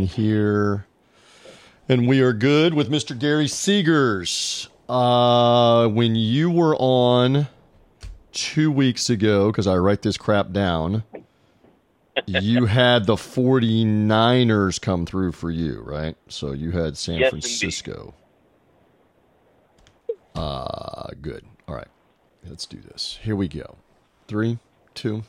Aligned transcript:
here. 0.00 0.86
And 1.88 2.06
we 2.06 2.20
are 2.20 2.32
good 2.32 2.74
with 2.74 2.90
Mr. 2.90 3.18
Gary 3.18 3.46
Seegers. 3.46 4.68
Uh, 4.88 5.88
when 5.88 6.14
you 6.16 6.50
were 6.50 6.76
on 6.76 7.48
two 8.32 8.70
weeks 8.70 9.10
ago, 9.10 9.50
because 9.50 9.66
I 9.66 9.76
write 9.76 10.02
this 10.02 10.16
crap 10.16 10.52
down, 10.52 11.02
you 12.26 12.66
had 12.66 13.06
the 13.06 13.16
49ers 13.16 14.80
come 14.80 15.06
through 15.06 15.32
for 15.32 15.50
you, 15.50 15.80
right? 15.82 16.16
So 16.28 16.52
you 16.52 16.70
had 16.70 16.96
San 16.96 17.18
Yes, 17.18 17.30
Francisco. 17.30 18.14
Uh, 20.34 21.08
good. 21.20 21.44
All 21.68 21.74
right. 21.74 21.88
Let's 22.46 22.66
do 22.66 22.78
this. 22.80 23.18
Here 23.22 23.36
we 23.36 23.48
go. 23.48 23.76
Three, 24.28 24.58
two. 24.94 25.24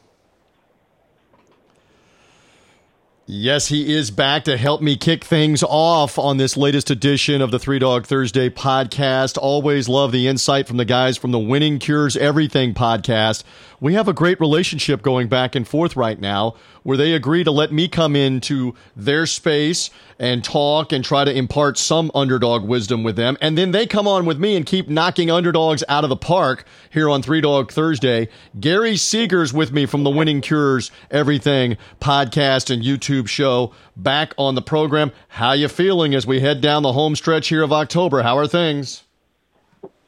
Yes, 3.27 3.67
he 3.67 3.95
is 3.95 4.09
back 4.09 4.45
to 4.45 4.57
help 4.57 4.81
me 4.81 4.97
kick 4.97 5.23
things 5.23 5.61
off 5.61 6.17
on 6.17 6.37
this 6.37 6.57
latest 6.57 6.89
edition 6.89 7.39
of 7.39 7.51
the 7.51 7.59
Three 7.59 7.77
Dog 7.77 8.07
Thursday 8.07 8.49
podcast. 8.49 9.37
Always 9.37 9.87
love 9.87 10.11
the 10.11 10.27
insight 10.27 10.67
from 10.67 10.77
the 10.77 10.85
guys 10.85 11.17
from 11.17 11.31
the 11.31 11.39
Winning 11.39 11.77
Cures 11.77 12.17
Everything 12.17 12.73
podcast. 12.73 13.43
We 13.79 13.93
have 13.93 14.07
a 14.07 14.13
great 14.13 14.39
relationship 14.39 15.03
going 15.03 15.27
back 15.27 15.55
and 15.55 15.67
forth 15.67 15.95
right 15.95 16.19
now 16.19 16.55
where 16.83 16.97
they 16.97 17.13
agree 17.13 17.43
to 17.43 17.51
let 17.51 17.71
me 17.71 17.87
come 17.87 18.15
into 18.15 18.73
their 18.95 19.27
space 19.27 19.91
and 20.19 20.43
talk 20.43 20.91
and 20.91 21.03
try 21.03 21.23
to 21.23 21.35
impart 21.35 21.77
some 21.77 22.11
underdog 22.13 22.63
wisdom 22.63 23.03
with 23.03 23.15
them. 23.15 23.37
And 23.39 23.57
then 23.57 23.71
they 23.71 23.85
come 23.85 24.07
on 24.07 24.25
with 24.25 24.39
me 24.39 24.55
and 24.55 24.65
keep 24.65 24.87
knocking 24.87 25.29
underdogs 25.31 25.83
out 25.87 26.03
of 26.03 26.09
the 26.09 26.15
park 26.15 26.65
here 26.89 27.09
on 27.09 27.21
Three 27.21 27.41
Dog 27.41 27.71
Thursday. 27.71 28.29
Gary 28.59 28.93
Seegers 28.93 29.53
with 29.53 29.71
me 29.71 29.85
from 29.85 30.03
the 30.03 30.09
Winning 30.09 30.41
Cures 30.41 30.91
Everything 31.11 31.77
podcast 31.99 32.71
and 32.71 32.83
YouTube 32.83 33.10
show 33.25 33.73
back 33.95 34.33
on 34.37 34.55
the 34.55 34.61
program. 34.61 35.11
How 35.27 35.53
you 35.53 35.67
feeling 35.67 36.13
as 36.15 36.25
we 36.25 36.39
head 36.39 36.61
down 36.61 36.83
the 36.83 36.93
home 36.93 37.15
stretch 37.15 37.49
here 37.49 37.63
of 37.63 37.71
October? 37.71 38.23
How 38.23 38.37
are 38.37 38.47
things? 38.47 39.03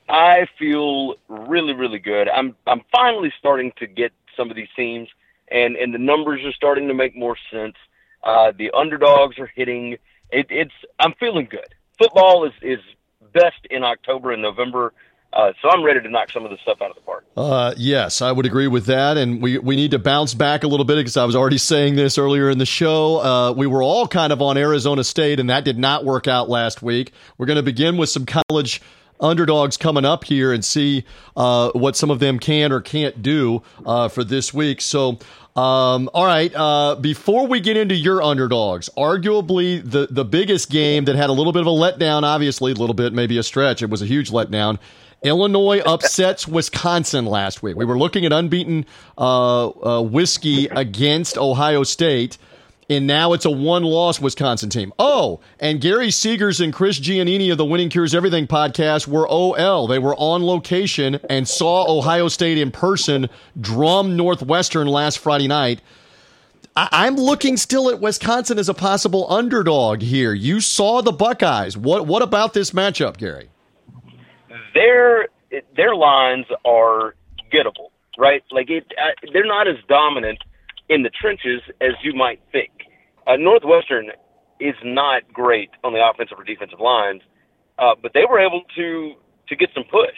I 0.10 0.48
feel 0.60 1.16
really, 1.28 1.74
really 1.74 2.00
good. 2.00 2.30
I'm 2.30 2.56
I'm 2.68 2.82
finally 2.92 3.34
starting 3.40 3.72
to 3.78 3.88
get 3.88 4.12
some 4.38 4.50
of 4.50 4.56
these 4.56 4.68
teams, 4.76 5.10
and 5.50 5.76
and 5.76 5.94
the 5.94 5.98
numbers 6.00 6.44
are 6.46 6.52
starting 6.54 6.88
to 6.88 6.94
make 6.94 7.16
more 7.16 7.38
sense. 7.52 7.76
Uh, 8.24 8.52
the 8.58 8.72
underdogs 8.72 9.40
are 9.40 9.52
hitting. 9.56 9.98
It, 10.30 10.48
it's 10.50 10.74
I'm 11.00 11.14
feeling 11.20 11.48
good. 11.50 11.74
Football 11.98 12.46
is 12.46 12.54
is 12.62 12.80
best 13.34 13.66
in 13.70 13.84
October 13.84 14.32
and 14.32 14.42
November. 14.42 14.94
Uh, 15.36 15.52
so 15.62 15.70
I'm 15.70 15.84
ready 15.84 16.00
to 16.00 16.10
knock 16.10 16.30
some 16.32 16.46
of 16.46 16.52
the 16.52 16.58
stuff 16.58 16.80
out 16.82 16.92
of 16.92 16.96
the 16.96 17.02
park. 17.02 17.26
Uh, 17.36 17.74
yes, 17.76 18.22
I 18.22 18.32
would 18.32 18.46
agree 18.46 18.68
with 18.68 18.86
that, 18.86 19.18
and 19.18 19.42
we 19.42 19.58
we 19.58 19.76
need 19.76 19.92
to 19.92 20.00
bounce 20.00 20.36
back 20.36 20.64
a 20.64 20.68
little 20.68 20.86
bit 20.86 20.98
because 20.98 21.18
I 21.18 21.26
was 21.26 21.36
already 21.36 21.58
saying 21.58 21.96
this 21.96 22.20
earlier 22.20 22.52
in 22.52 22.60
the 22.60 22.68
show. 22.68 23.20
Uh, 23.20 23.52
we 23.52 23.66
were 23.66 23.82
all 23.82 24.08
kind 24.08 24.32
of 24.32 24.44
on 24.44 24.58
Arizona 24.58 25.04
State, 25.04 25.40
and 25.40 25.50
that 25.50 25.66
did 25.66 25.80
not 25.80 26.06
work 26.06 26.28
out 26.28 26.50
last 26.50 26.84
week. 26.84 27.14
We're 27.38 27.48
going 27.48 27.58
to 27.58 27.64
begin 27.64 27.98
with 27.98 28.10
some 28.10 28.28
college 28.28 28.80
underdogs 29.20 29.76
coming 29.76 30.06
up 30.06 30.24
here 30.24 30.54
and 30.54 30.64
see 30.64 31.04
uh, 31.36 31.72
what 31.72 31.96
some 31.96 32.12
of 32.12 32.20
them 32.20 32.38
can 32.38 32.72
or 32.72 32.82
can't 32.82 33.24
do 33.24 33.64
uh, 33.86 34.10
for 34.10 34.24
this 34.24 34.54
week. 34.54 34.82
So. 34.82 35.18
Um, 35.56 36.10
all 36.16 36.26
right. 36.26 36.52
Uh, 36.56 36.96
before 36.96 37.46
we 37.46 37.60
get 37.60 37.78
into 37.78 37.94
your 37.94 38.24
underdogs, 38.24 38.90
arguably 38.98 39.88
the, 39.88 40.08
the 40.10 40.26
biggest 40.26 40.72
game 40.72 41.06
that 41.06 41.16
had 41.16 41.30
a 41.30 41.32
little 41.32 41.54
bit 41.54 41.62
of 41.62 41.68
a 41.68 41.70
letdown, 41.70 42.24
obviously 42.24 42.72
a 42.72 42.76
little 42.76 42.96
bit, 42.96 43.14
maybe 43.14 43.38
a 43.38 43.44
stretch. 43.44 43.84
It 43.84 43.92
was 43.92 44.02
a 44.02 44.08
huge 44.08 44.32
letdown. 44.32 44.80
Illinois 45.24 45.80
upsets 45.86 46.48
Wisconsin 46.48 47.26
last 47.26 47.64
week. 47.64 47.76
We 47.76 47.86
were 47.86 47.98
looking 47.98 48.26
at 48.26 48.34
unbeaten 48.34 48.86
uh, 49.18 49.68
uh, 49.70 50.02
whiskey 50.02 50.68
against 50.68 51.38
Ohio 51.38 51.84
State, 51.84 52.38
and 52.90 53.08
now 53.08 53.32
it's 53.34 53.46
a 53.46 53.50
one-loss 53.52 54.20
Wisconsin 54.20 54.70
team. 54.70 54.92
Oh, 55.00 55.40
and 55.60 55.80
Gary 55.80 56.10
Seegers 56.10 56.62
and 56.62 56.74
Chris 56.74 57.00
Giannini 57.00 57.52
of 57.52 57.58
the 57.58 57.64
Winning 57.66 57.90
Cures 57.90 58.14
Everything 58.14 58.48
podcast 58.48 59.08
were 59.08 59.28
OL. 59.30 59.88
They 59.88 60.00
were 60.00 60.16
on 60.18 60.44
location 60.46 61.20
and 61.30 61.48
saw 61.48 61.90
Ohio 61.90 62.28
State 62.28 62.58
in 62.58 62.72
person 62.72 63.30
drum 63.60 64.18
Northwestern 64.18 64.88
last 64.88 65.20
Friday 65.20 65.48
night. 65.48 65.80
I- 66.76 66.90
I'm 66.92 67.16
looking 67.16 67.56
still 67.56 67.90
at 67.90 68.02
Wisconsin 68.02 68.60
as 68.60 68.68
a 68.68 68.74
possible 68.74 69.32
underdog 69.32 70.02
here. 70.02 70.34
You 70.34 70.60
saw 70.60 71.02
the 71.02 71.12
Buckeyes. 71.14 71.78
What 71.78 72.08
what 72.08 72.22
about 72.22 72.54
this 72.54 72.72
matchup, 72.72 73.16
Gary? 73.18 73.50
Their 74.74 75.28
their 75.76 75.96
lines 75.96 76.46
are 76.66 77.16
gettable, 77.54 77.92
right? 78.18 78.44
Like 78.52 78.70
it, 78.70 78.86
uh, 78.98 79.30
they're 79.32 79.46
not 79.46 79.68
as 79.68 79.76
dominant 79.88 80.40
in 80.90 81.04
the 81.04 81.10
trenches 81.10 81.62
as 81.82 81.92
you 82.04 82.14
might 82.14 82.42
think. 82.52 82.72
Uh, 83.28 83.36
Northwestern 83.38 84.10
is 84.60 84.76
not 84.84 85.22
great 85.32 85.70
on 85.84 85.94
the 85.94 86.00
offensive 86.04 86.38
or 86.38 86.44
defensive 86.44 86.80
lines, 86.80 87.22
uh, 87.80 87.96
but 88.02 88.14
they 88.14 88.26
were 88.30 88.40
able 88.40 88.64
to 88.76 89.14
to 89.48 89.56
get 89.56 89.70
some 89.74 89.84
push 89.90 90.18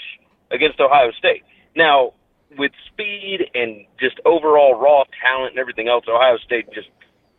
against 0.51 0.79
Ohio 0.79 1.11
State. 1.17 1.43
Now, 1.75 2.13
with 2.57 2.71
speed 2.91 3.49
and 3.53 3.85
just 3.99 4.19
overall 4.25 4.79
raw 4.79 5.03
talent 5.21 5.51
and 5.51 5.59
everything 5.59 5.87
else, 5.87 6.05
Ohio 6.07 6.37
State 6.37 6.65
just 6.73 6.89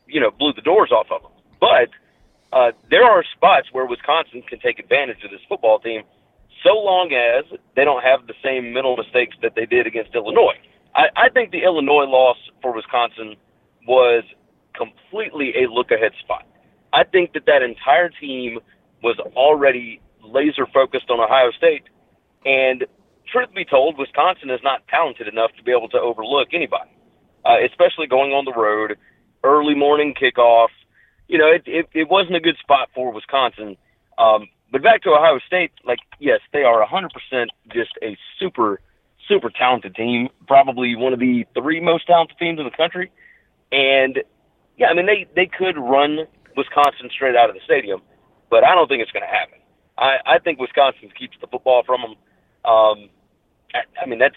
you 0.07 0.21
know 0.21 0.31
blew 0.31 0.53
the 0.53 0.63
doors 0.63 0.91
off 0.93 1.07
of 1.11 1.23
them. 1.23 1.33
But 1.61 1.89
uh, 2.53 2.73
there 2.91 3.05
are 3.05 3.25
spots 3.37 3.69
where 3.73 3.87
Wisconsin 3.87 4.43
can 4.49 4.61
take 4.61 4.79
advantage 4.79 5.25
of 5.25 5.31
this 5.31 5.41
football 5.49 5.79
team, 5.79 6.03
so 6.67 6.75
long 6.75 7.13
as 7.13 7.45
they 7.77 7.85
don't 7.85 8.03
have 8.03 8.27
the 8.27 8.35
same 8.43 8.73
mental 8.73 8.97
mistakes 8.97 9.37
that 9.43 9.53
they 9.55 9.67
did 9.67 9.87
against 9.87 10.15
Illinois. 10.15 10.59
I, 10.95 11.05
I 11.17 11.29
think 11.29 11.53
the 11.53 11.63
Illinois 11.63 12.05
loss 12.05 12.37
for 12.61 12.75
Wisconsin 12.75 13.37
was 13.87 14.25
completely 14.75 15.53
a 15.63 15.71
look 15.71 15.91
ahead 15.91 16.13
spot. 16.21 16.45
I 16.93 17.05
think 17.05 17.35
that 17.35 17.47
that 17.47 17.63
entire 17.63 18.09
team 18.09 18.59
was 19.03 19.17
already 19.37 20.01
laser 20.25 20.67
focused 20.73 21.09
on 21.11 21.21
Ohio 21.21 21.51
State, 21.57 21.85
and 22.45 22.85
truth 23.31 23.49
be 23.55 23.65
told, 23.65 23.99
Wisconsin 23.99 24.51
is 24.51 24.61
not 24.65 24.87
talented 24.89 25.29
enough 25.29 25.53
to 25.57 25.63
be 25.63 25.71
able 25.71 25.89
to 25.91 25.99
overlook 25.99 26.49
anybody, 26.53 26.91
uh, 27.45 27.63
especially 27.65 28.07
going 28.07 28.33
on 28.33 28.45
the 28.45 28.53
road, 28.53 28.97
early 29.45 29.75
morning 29.75 30.15
kickoff. 30.15 30.69
You 31.29 31.39
know, 31.39 31.47
it, 31.47 31.63
it, 31.67 31.87
it 31.93 32.09
wasn't 32.09 32.37
a 32.37 32.41
good 32.41 32.57
spot 32.59 32.89
for 32.95 33.13
Wisconsin. 33.13 33.77
Um, 34.19 34.49
but 34.73 34.83
back 34.83 35.03
to 35.03 35.11
Ohio 35.11 35.39
State, 35.47 35.73
like, 35.85 36.01
yes, 36.19 36.41
they 36.53 36.63
are 36.63 36.85
100% 36.85 37.47
just 37.73 37.93
a 38.03 38.17
super, 38.39 38.81
super 39.29 39.51
talented 39.51 39.95
team, 39.95 40.29
probably 40.47 40.97
one 40.97 41.13
of 41.13 41.21
the 41.21 41.47
three 41.55 41.81
most 41.81 42.07
talented 42.07 42.37
teams 42.39 42.59
in 42.59 42.65
the 42.65 42.77
country. 42.77 43.11
And, 43.73 44.23
yeah, 44.77 44.89
I 44.89 44.95
mean, 44.95 45.07
they, 45.07 45.27
they 45.35 45.47
could 45.47 45.79
run 45.79 46.27
Wisconsin 46.57 47.11
straight 47.15 47.37
out 47.37 47.49
of 47.49 47.55
the 47.55 47.63
stadium, 47.65 48.01
but 48.51 48.65
I 48.65 48.75
don't 48.75 48.89
think 48.89 49.03
it's 49.03 49.13
going 49.13 49.25
to 49.25 49.33
happen. 49.33 49.59
I, 49.99 50.17
I 50.27 50.39
think 50.39 50.59
Wisconsin 50.59 51.11
keeps 51.19 51.37
the 51.41 51.47
football 51.47 51.83
from 51.85 52.03
them. 52.03 52.15
Um, 52.65 53.09
I, 53.75 54.03
I 54.03 54.07
mean, 54.07 54.19
that's 54.19 54.37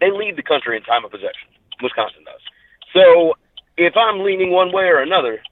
they 0.00 0.10
lead 0.10 0.36
the 0.36 0.42
country 0.42 0.76
in 0.76 0.82
time 0.82 1.04
of 1.04 1.10
possession. 1.10 1.48
Wisconsin 1.82 2.24
does. 2.24 2.40
So 2.92 3.34
if 3.76 3.94
I'm 3.96 4.20
leaning 4.20 4.52
one 4.52 4.72
way 4.72 4.84
or 4.84 5.00
another, 5.00 5.42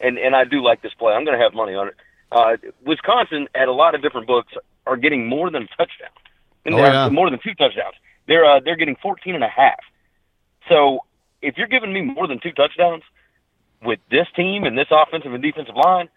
and 0.00 0.18
and 0.18 0.34
I 0.34 0.44
do 0.44 0.62
like 0.62 0.82
this 0.82 0.94
play, 0.94 1.12
I'm 1.12 1.24
going 1.24 1.38
to 1.38 1.42
have 1.42 1.54
money 1.54 1.74
on 1.74 1.88
it. 1.88 1.94
Uh, 2.32 2.56
Wisconsin 2.84 3.48
at 3.54 3.68
a 3.68 3.72
lot 3.72 3.94
of 3.94 4.02
different 4.02 4.26
books 4.26 4.52
are 4.86 4.96
getting 4.96 5.28
more 5.28 5.50
than 5.50 5.62
a 5.62 5.66
touchdown, 5.76 6.10
and 6.64 6.74
Oh, 6.74 6.78
yeah. 6.78 7.08
more 7.08 7.30
than 7.30 7.38
two 7.42 7.54
touchdowns. 7.54 7.94
They're 8.26 8.44
uh, 8.44 8.60
they're 8.64 8.76
getting 8.76 8.96
14 9.00 9.34
and 9.34 9.44
a 9.44 9.48
half. 9.48 9.78
So 10.68 11.00
if 11.42 11.56
you're 11.56 11.68
giving 11.68 11.92
me 11.92 12.02
more 12.02 12.26
than 12.26 12.40
two 12.40 12.52
touchdowns 12.52 13.02
with 13.84 14.00
this 14.10 14.26
team 14.34 14.64
and 14.64 14.76
this 14.76 14.88
offensive 14.90 15.32
and 15.32 15.42
defensive 15.42 15.76
line, 15.76 16.08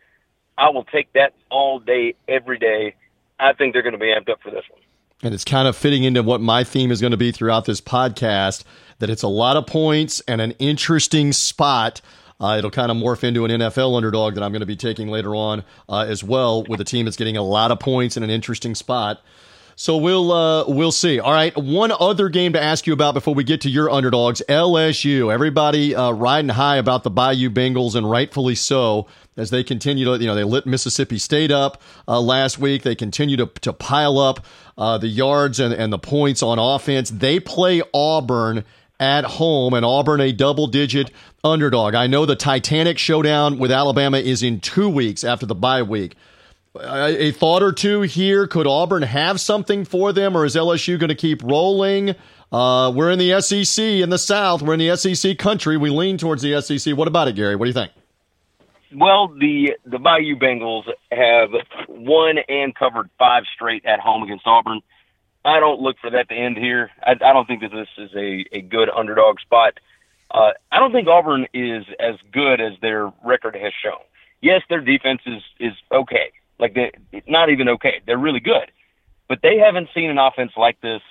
I 0.57 0.69
will 0.69 0.85
take 0.85 1.11
that 1.13 1.33
all 1.51 1.79
day, 1.79 2.15
every 2.27 2.57
day. 2.57 2.95
I 3.39 3.53
think 3.53 3.73
they're 3.73 3.83
going 3.83 3.93
to 3.93 3.99
be 3.99 4.07
amped 4.07 4.29
up 4.29 4.41
for 4.41 4.49
this 4.49 4.63
one. 4.69 4.81
And 5.21 5.33
it's 5.33 5.45
kind 5.45 5.67
of 5.67 5.75
fitting 5.75 6.03
into 6.03 6.23
what 6.23 6.41
my 6.41 6.63
theme 6.63 6.91
is 6.91 6.99
going 7.01 7.11
to 7.11 7.17
be 7.17 7.31
throughout 7.31 7.65
this 7.65 7.81
podcast 7.81 8.63
that 8.99 9.09
it's 9.09 9.21
a 9.23 9.27
lot 9.27 9.55
of 9.57 9.67
points 9.67 10.21
and 10.27 10.41
an 10.41 10.51
interesting 10.59 11.31
spot. 11.33 12.01
Uh, 12.39 12.55
it'll 12.57 12.71
kind 12.71 12.89
of 12.89 12.97
morph 12.97 13.23
into 13.23 13.43
an 13.45 13.51
NFL 13.51 13.95
underdog 13.97 14.35
that 14.35 14.43
I'm 14.43 14.51
going 14.51 14.61
to 14.61 14.65
be 14.65 14.77
taking 14.77 15.09
later 15.09 15.35
on 15.35 15.63
uh, 15.89 16.05
as 16.07 16.23
well 16.23 16.63
with 16.63 16.79
a 16.79 16.85
team 16.85 17.05
that's 17.05 17.17
getting 17.17 17.37
a 17.37 17.43
lot 17.43 17.71
of 17.71 17.79
points 17.79 18.15
in 18.15 18.23
an 18.23 18.29
interesting 18.29 18.75
spot. 18.75 19.21
So 19.79 19.95
we'll 19.95 20.33
uh, 20.33 20.65
we'll 20.67 20.91
see. 20.91 21.21
All 21.21 21.31
right, 21.31 21.55
one 21.55 21.93
other 21.97 22.27
game 22.27 22.51
to 22.51 22.61
ask 22.61 22.85
you 22.85 22.91
about 22.91 23.13
before 23.13 23.33
we 23.33 23.45
get 23.45 23.61
to 23.61 23.69
your 23.69 23.89
underdogs, 23.89 24.41
LSU. 24.49 25.33
Everybody 25.33 25.95
uh, 25.95 26.11
riding 26.11 26.49
high 26.49 26.75
about 26.75 27.03
the 27.03 27.09
Bayou 27.09 27.49
Bengals, 27.49 27.95
and 27.95 28.09
rightfully 28.09 28.55
so, 28.55 29.07
as 29.37 29.51
they 29.51 29.63
continue 29.63 30.03
to 30.03 30.17
you 30.17 30.27
know 30.27 30.35
they 30.35 30.43
lit 30.43 30.65
Mississippi 30.65 31.17
State 31.17 31.49
up 31.49 31.81
uh, 32.09 32.19
last 32.19 32.59
week. 32.59 32.83
They 32.83 32.93
continue 32.93 33.37
to 33.37 33.45
to 33.61 33.71
pile 33.71 34.19
up 34.19 34.45
uh, 34.77 34.97
the 34.97 35.07
yards 35.07 35.61
and 35.61 35.73
and 35.73 35.93
the 35.93 35.99
points 35.99 36.43
on 36.43 36.59
offense. 36.59 37.09
They 37.09 37.39
play 37.39 37.81
Auburn 37.93 38.65
at 38.99 39.25
home, 39.25 39.73
and 39.73 39.85
Auburn 39.85 40.21
a 40.21 40.31
double 40.31 40.67
digit 40.67 41.11
underdog. 41.43 41.95
I 41.95 42.07
know 42.07 42.25
the 42.25 42.35
Titanic 42.35 42.97
showdown 42.97 43.57
with 43.59 43.71
Alabama 43.71 44.17
is 44.17 44.43
in 44.43 44.59
two 44.59 44.89
weeks 44.89 45.23
after 45.23 45.45
the 45.45 45.55
bye 45.55 45.83
week 45.83 46.15
a 46.75 47.31
thought 47.31 47.63
or 47.63 47.71
two 47.71 48.01
here. 48.01 48.47
Could 48.47 48.67
Auburn 48.67 49.03
have 49.03 49.39
something 49.39 49.85
for 49.85 50.13
them, 50.13 50.35
or 50.35 50.45
is 50.45 50.55
LSU 50.55 50.99
going 50.99 51.09
to 51.09 51.15
keep 51.15 51.43
rolling? 51.43 52.15
Uh, 52.51 52.91
we're 52.95 53.11
in 53.11 53.19
the 53.19 53.41
SEC 53.41 53.83
in 53.83 54.09
the 54.09 54.17
South. 54.17 54.61
We're 54.61 54.75
in 54.75 54.79
the 54.79 54.95
SEC 54.95 55.37
country. 55.37 55.77
We 55.77 55.89
lean 55.89 56.17
towards 56.17 56.41
the 56.41 56.61
SEC. 56.61 56.95
What 56.95 57.07
about 57.07 57.27
it, 57.27 57.35
Gary? 57.35 57.55
What 57.55 57.65
do 57.65 57.69
you 57.69 57.73
think? 57.73 57.91
well, 58.95 59.27
the 59.27 59.73
the 59.85 59.99
Bayou 59.99 60.35
Bengals 60.35 60.85
have 61.11 61.49
won 61.87 62.37
and 62.47 62.73
covered 62.73 63.09
five 63.19 63.43
straight 63.53 63.85
at 63.85 63.99
home 63.99 64.23
against 64.23 64.47
Auburn. 64.47 64.81
I 65.45 65.59
don't 65.59 65.79
look 65.81 65.97
for 65.99 66.09
that 66.11 66.29
to 66.29 66.35
end 66.35 66.57
here. 66.57 66.91
I, 67.01 67.11
I 67.11 67.33
don't 67.33 67.47
think 67.47 67.61
that 67.61 67.71
this 67.71 67.87
is 67.97 68.11
a, 68.15 68.45
a 68.51 68.61
good 68.61 68.89
underdog 68.89 69.39
spot. 69.39 69.79
Uh, 70.31 70.51
I 70.71 70.79
don't 70.79 70.91
think 70.91 71.07
Auburn 71.07 71.47
is 71.53 71.85
as 71.99 72.15
good 72.31 72.61
as 72.61 72.73
their 72.81 73.11
record 73.23 73.55
has 73.55 73.73
shown. 73.83 73.99
Yes, 74.41 74.61
their 74.69 74.81
defense 74.81 75.21
is 75.25 75.41
is 75.59 75.73
okay. 75.91 76.31
Like 76.59 76.73
they, 76.73 76.91
not 77.27 77.49
even 77.49 77.69
okay. 77.69 78.01
They're 78.05 78.17
really 78.17 78.39
good, 78.39 78.71
but 79.27 79.39
they 79.41 79.57
haven't 79.57 79.89
seen 79.93 80.09
an 80.09 80.17
offense 80.17 80.51
like 80.55 80.79
this. 80.81 81.01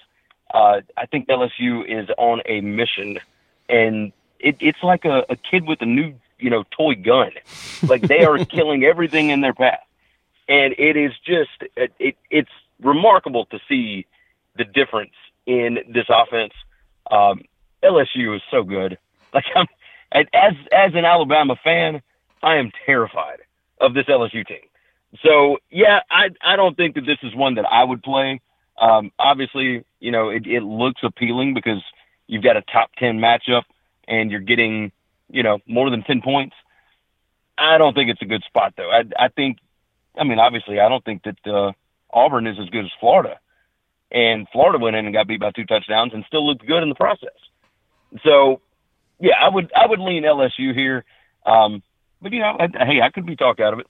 Uh, 0.53 0.81
I 0.97 1.07
think 1.07 1.29
LSU 1.29 1.85
is 1.87 2.09
on 2.17 2.43
a 2.47 2.61
mission, 2.61 3.19
and 3.69 4.13
it, 4.39 4.57
it's 4.61 4.83
like 4.83 5.05
a, 5.05 5.25
a 5.29 5.37
kid 5.37 5.67
with 5.67 5.83
a 5.83 5.87
new 5.87 6.15
you 6.39 6.51
know 6.51 6.65
toy 6.71 6.95
gun. 6.95 7.33
Like 7.83 8.03
they 8.03 8.25
are 8.25 8.39
killing 8.45 8.85
everything 8.85 9.31
in 9.31 9.41
their 9.41 9.55
path, 9.55 9.85
and 10.49 10.75
it 10.79 10.97
is 10.97 11.13
just 11.25 11.71
it, 11.77 11.93
it 11.99 12.17
it's 12.31 12.51
remarkable 12.81 13.47
to 13.47 13.59
see 13.69 14.07
the 14.59 14.65
difference 14.65 15.13
in 15.47 15.79
this 15.89 16.07
offense. 16.11 16.53
Um, 17.11 17.43
LSU 17.83 18.37
is 18.37 18.43
so 18.51 18.63
good. 18.63 18.99
Like 19.35 19.45
I'm 19.55 19.67
as 20.11 20.55
as 20.73 20.93
an 20.95 21.05
Alabama 21.05 21.55
fan, 21.63 22.01
I 22.43 22.57
am 22.57 22.71
terrified 22.87 23.41
of 23.79 23.93
this 23.93 24.07
LSU 24.07 24.47
team. 24.47 24.65
So 25.23 25.59
yeah, 25.71 26.01
I 26.11 26.31
I 26.43 26.57
don't 26.57 26.77
think 26.77 26.95
that 26.95 27.03
this 27.03 27.19
is 27.23 27.35
one 27.35 27.57
that 27.57 27.67
I 27.71 27.85
would 27.85 28.03
play. 28.03 28.41
Um, 28.81 29.13
obviously, 29.19 29.85
you 30.01 30.11
know 30.11 30.31
it, 30.31 30.47
it 30.47 30.63
looks 30.63 31.03
appealing 31.03 31.53
because 31.53 31.83
you've 32.27 32.43
got 32.43 32.57
a 32.57 32.63
top 32.63 32.91
ten 32.99 33.19
matchup 33.19 33.65
and 34.07 34.31
you're 34.31 34.41
getting 34.41 34.93
you 35.29 35.43
know 35.43 35.59
more 35.67 35.91
than 35.91 36.03
ten 36.03 36.23
points. 36.23 36.57
I 37.59 37.77
don't 37.77 37.95
think 37.95 38.11
it's 38.11 38.23
a 38.23 38.27
good 38.27 38.43
spot 38.45 38.75
though. 38.77 38.91
I 38.91 39.03
I 39.19 39.29
think, 39.29 39.59
I 40.19 40.25
mean 40.25 40.39
obviously 40.39 40.81
I 40.81 40.89
don't 40.89 41.05
think 41.05 41.25
that 41.25 41.47
uh, 41.47 41.73
Auburn 42.13 42.47
is 42.47 42.57
as 42.59 42.69
good 42.71 42.85
as 42.85 42.91
Florida, 43.01 43.39
and 44.11 44.47
Florida 44.53 44.79
went 44.79 44.97
in 44.97 45.05
and 45.05 45.15
got 45.15 45.27
beat 45.27 45.41
by 45.41 45.51
two 45.51 45.65
touchdowns 45.65 46.13
and 46.15 46.25
still 46.27 46.47
looked 46.47 46.67
good 46.67 46.83
in 46.83 46.89
the 46.89 46.95
process. 46.95 47.29
So 48.25 48.61
yeah, 49.21 49.35
I 49.41 49.49
would 49.49 49.71
I 49.75 49.87
would 49.87 50.01
lean 50.01 50.25
LSU 50.25 50.75
here. 50.75 51.05
Um, 51.45 51.83
but 52.21 52.33
you 52.33 52.41
know, 52.41 52.57
I, 52.59 52.69
hey, 52.85 53.01
I 53.03 53.11
could 53.11 53.27
be 53.27 53.37
talked 53.37 53.61
out 53.61 53.73
of 53.73 53.81
it. 53.81 53.87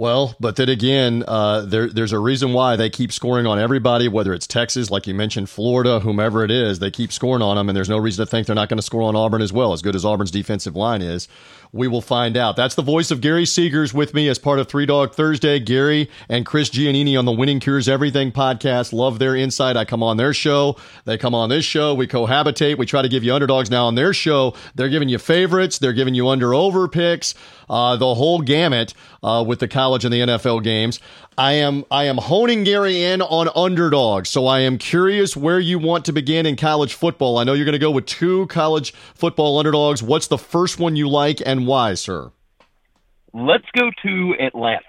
Well, 0.00 0.34
but 0.40 0.56
then 0.56 0.70
again, 0.70 1.24
uh, 1.28 1.60
there, 1.60 1.86
there's 1.86 2.14
a 2.14 2.18
reason 2.18 2.54
why 2.54 2.74
they 2.74 2.88
keep 2.88 3.12
scoring 3.12 3.46
on 3.46 3.58
everybody, 3.58 4.08
whether 4.08 4.32
it's 4.32 4.46
Texas, 4.46 4.90
like 4.90 5.06
you 5.06 5.12
mentioned, 5.12 5.50
Florida, 5.50 6.00
whomever 6.00 6.42
it 6.42 6.50
is, 6.50 6.78
they 6.78 6.90
keep 6.90 7.12
scoring 7.12 7.42
on 7.42 7.56
them, 7.56 7.68
and 7.68 7.76
there's 7.76 7.90
no 7.90 7.98
reason 7.98 8.24
to 8.24 8.30
think 8.30 8.46
they're 8.46 8.56
not 8.56 8.70
going 8.70 8.78
to 8.78 8.82
score 8.82 9.02
on 9.02 9.14
Auburn 9.14 9.42
as 9.42 9.52
well, 9.52 9.74
as 9.74 9.82
good 9.82 9.94
as 9.94 10.02
Auburn's 10.02 10.30
defensive 10.30 10.74
line 10.74 11.02
is. 11.02 11.28
We 11.72 11.86
will 11.86 12.00
find 12.00 12.36
out. 12.36 12.56
That's 12.56 12.74
the 12.74 12.82
voice 12.82 13.12
of 13.12 13.20
Gary 13.20 13.44
Seegers 13.44 13.94
with 13.94 14.12
me 14.12 14.28
as 14.28 14.40
part 14.40 14.58
of 14.58 14.66
Three 14.66 14.86
Dog 14.86 15.14
Thursday. 15.14 15.60
Gary 15.60 16.10
and 16.28 16.44
Chris 16.44 16.68
Giannini 16.68 17.16
on 17.16 17.26
the 17.26 17.32
Winning 17.32 17.60
Cures 17.60 17.88
Everything 17.88 18.32
podcast. 18.32 18.92
Love 18.92 19.20
their 19.20 19.36
insight. 19.36 19.76
I 19.76 19.84
come 19.84 20.02
on 20.02 20.16
their 20.16 20.34
show. 20.34 20.76
They 21.04 21.16
come 21.16 21.32
on 21.32 21.48
this 21.48 21.64
show. 21.64 21.94
We 21.94 22.08
cohabitate. 22.08 22.76
We 22.76 22.86
try 22.86 23.02
to 23.02 23.08
give 23.08 23.22
you 23.22 23.32
underdogs 23.32 23.70
now 23.70 23.86
on 23.86 23.94
their 23.94 24.12
show. 24.12 24.54
They're 24.74 24.88
giving 24.88 25.08
you 25.08 25.18
favorites. 25.18 25.78
They're 25.78 25.92
giving 25.92 26.16
you 26.16 26.28
under 26.28 26.52
over 26.54 26.88
picks. 26.88 27.36
Uh, 27.68 27.94
the 27.94 28.16
whole 28.16 28.40
gamut 28.40 28.92
uh, 29.22 29.44
with 29.46 29.60
the 29.60 29.68
college 29.68 30.04
and 30.04 30.12
the 30.12 30.20
NFL 30.20 30.64
games. 30.64 30.98
I 31.40 31.52
am 31.52 31.86
I 31.90 32.04
am 32.04 32.18
honing 32.18 32.64
Gary 32.64 33.02
in 33.02 33.22
on 33.22 33.48
underdogs. 33.56 34.28
So 34.28 34.46
I 34.46 34.60
am 34.60 34.76
curious 34.76 35.34
where 35.34 35.58
you 35.58 35.78
want 35.78 36.04
to 36.04 36.12
begin 36.12 36.44
in 36.44 36.54
college 36.54 36.92
football. 36.92 37.38
I 37.38 37.44
know 37.44 37.54
you're 37.54 37.64
going 37.64 37.72
to 37.72 37.78
go 37.78 37.90
with 37.90 38.04
two 38.04 38.46
college 38.48 38.92
football 39.14 39.58
underdogs. 39.58 40.02
What's 40.02 40.26
the 40.26 40.36
first 40.36 40.78
one 40.78 40.96
you 40.96 41.08
like 41.08 41.40
and 41.46 41.66
why, 41.66 41.94
sir? 41.94 42.30
Let's 43.32 43.64
go 43.74 43.90
to 44.02 44.34
Atlanta. 44.38 44.84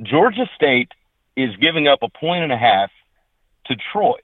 Georgia 0.00 0.48
State 0.54 0.92
is 1.36 1.50
giving 1.56 1.88
up 1.88 1.98
a 2.02 2.08
point 2.08 2.44
and 2.44 2.52
a 2.52 2.56
half 2.56 2.90
to 3.66 3.74
Troy. 3.92 4.20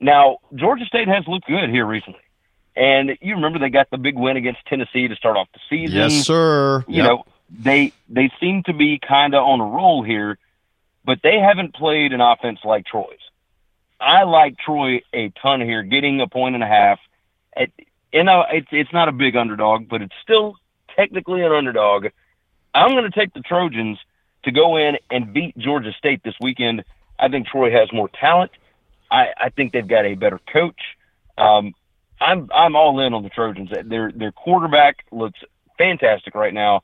Now, 0.00 0.36
Georgia 0.54 0.84
State 0.84 1.08
has 1.08 1.24
looked 1.26 1.46
good 1.46 1.70
here 1.70 1.86
recently. 1.86 2.20
And 2.76 3.12
you 3.22 3.36
remember 3.36 3.58
they 3.58 3.70
got 3.70 3.88
the 3.90 3.96
big 3.96 4.18
win 4.18 4.36
against 4.36 4.60
Tennessee 4.66 5.08
to 5.08 5.16
start 5.16 5.38
off 5.38 5.48
the 5.54 5.60
season. 5.70 5.96
Yes, 5.96 6.26
sir. 6.26 6.84
You 6.88 6.96
yep. 6.96 7.06
know, 7.06 7.24
they 7.60 7.92
they 8.08 8.30
seem 8.40 8.62
to 8.64 8.72
be 8.72 8.98
kind 8.98 9.34
of 9.34 9.42
on 9.42 9.60
a 9.60 9.64
roll 9.64 10.02
here, 10.02 10.38
but 11.04 11.18
they 11.22 11.38
haven't 11.38 11.74
played 11.74 12.12
an 12.12 12.20
offense 12.20 12.60
like 12.64 12.86
Troy's. 12.86 13.18
I 14.00 14.24
like 14.24 14.56
Troy 14.58 15.02
a 15.12 15.32
ton 15.42 15.60
here, 15.60 15.82
getting 15.82 16.20
a 16.20 16.26
point 16.26 16.54
and 16.54 16.64
a 16.64 16.66
half. 16.66 16.98
At, 17.56 17.70
you 18.12 18.24
know, 18.24 18.44
it's 18.50 18.68
it's 18.72 18.92
not 18.92 19.08
a 19.08 19.12
big 19.12 19.36
underdog, 19.36 19.88
but 19.88 20.02
it's 20.02 20.14
still 20.22 20.56
technically 20.96 21.42
an 21.42 21.52
underdog. 21.52 22.06
I'm 22.74 22.90
going 22.90 23.10
to 23.10 23.18
take 23.18 23.34
the 23.34 23.40
Trojans 23.40 23.98
to 24.44 24.50
go 24.50 24.76
in 24.76 24.96
and 25.10 25.32
beat 25.32 25.56
Georgia 25.56 25.92
State 25.96 26.22
this 26.24 26.34
weekend. 26.40 26.84
I 27.18 27.28
think 27.28 27.46
Troy 27.46 27.70
has 27.70 27.92
more 27.92 28.08
talent. 28.08 28.50
I, 29.10 29.26
I 29.38 29.48
think 29.50 29.72
they've 29.72 29.86
got 29.86 30.06
a 30.06 30.14
better 30.14 30.40
coach. 30.52 30.80
Um, 31.36 31.74
I'm 32.20 32.48
I'm 32.54 32.76
all 32.76 33.00
in 33.00 33.14
on 33.14 33.22
the 33.22 33.28
Trojans. 33.28 33.70
Their 33.84 34.10
their 34.12 34.32
quarterback 34.32 35.04
looks 35.10 35.38
fantastic 35.76 36.34
right 36.34 36.54
now. 36.54 36.82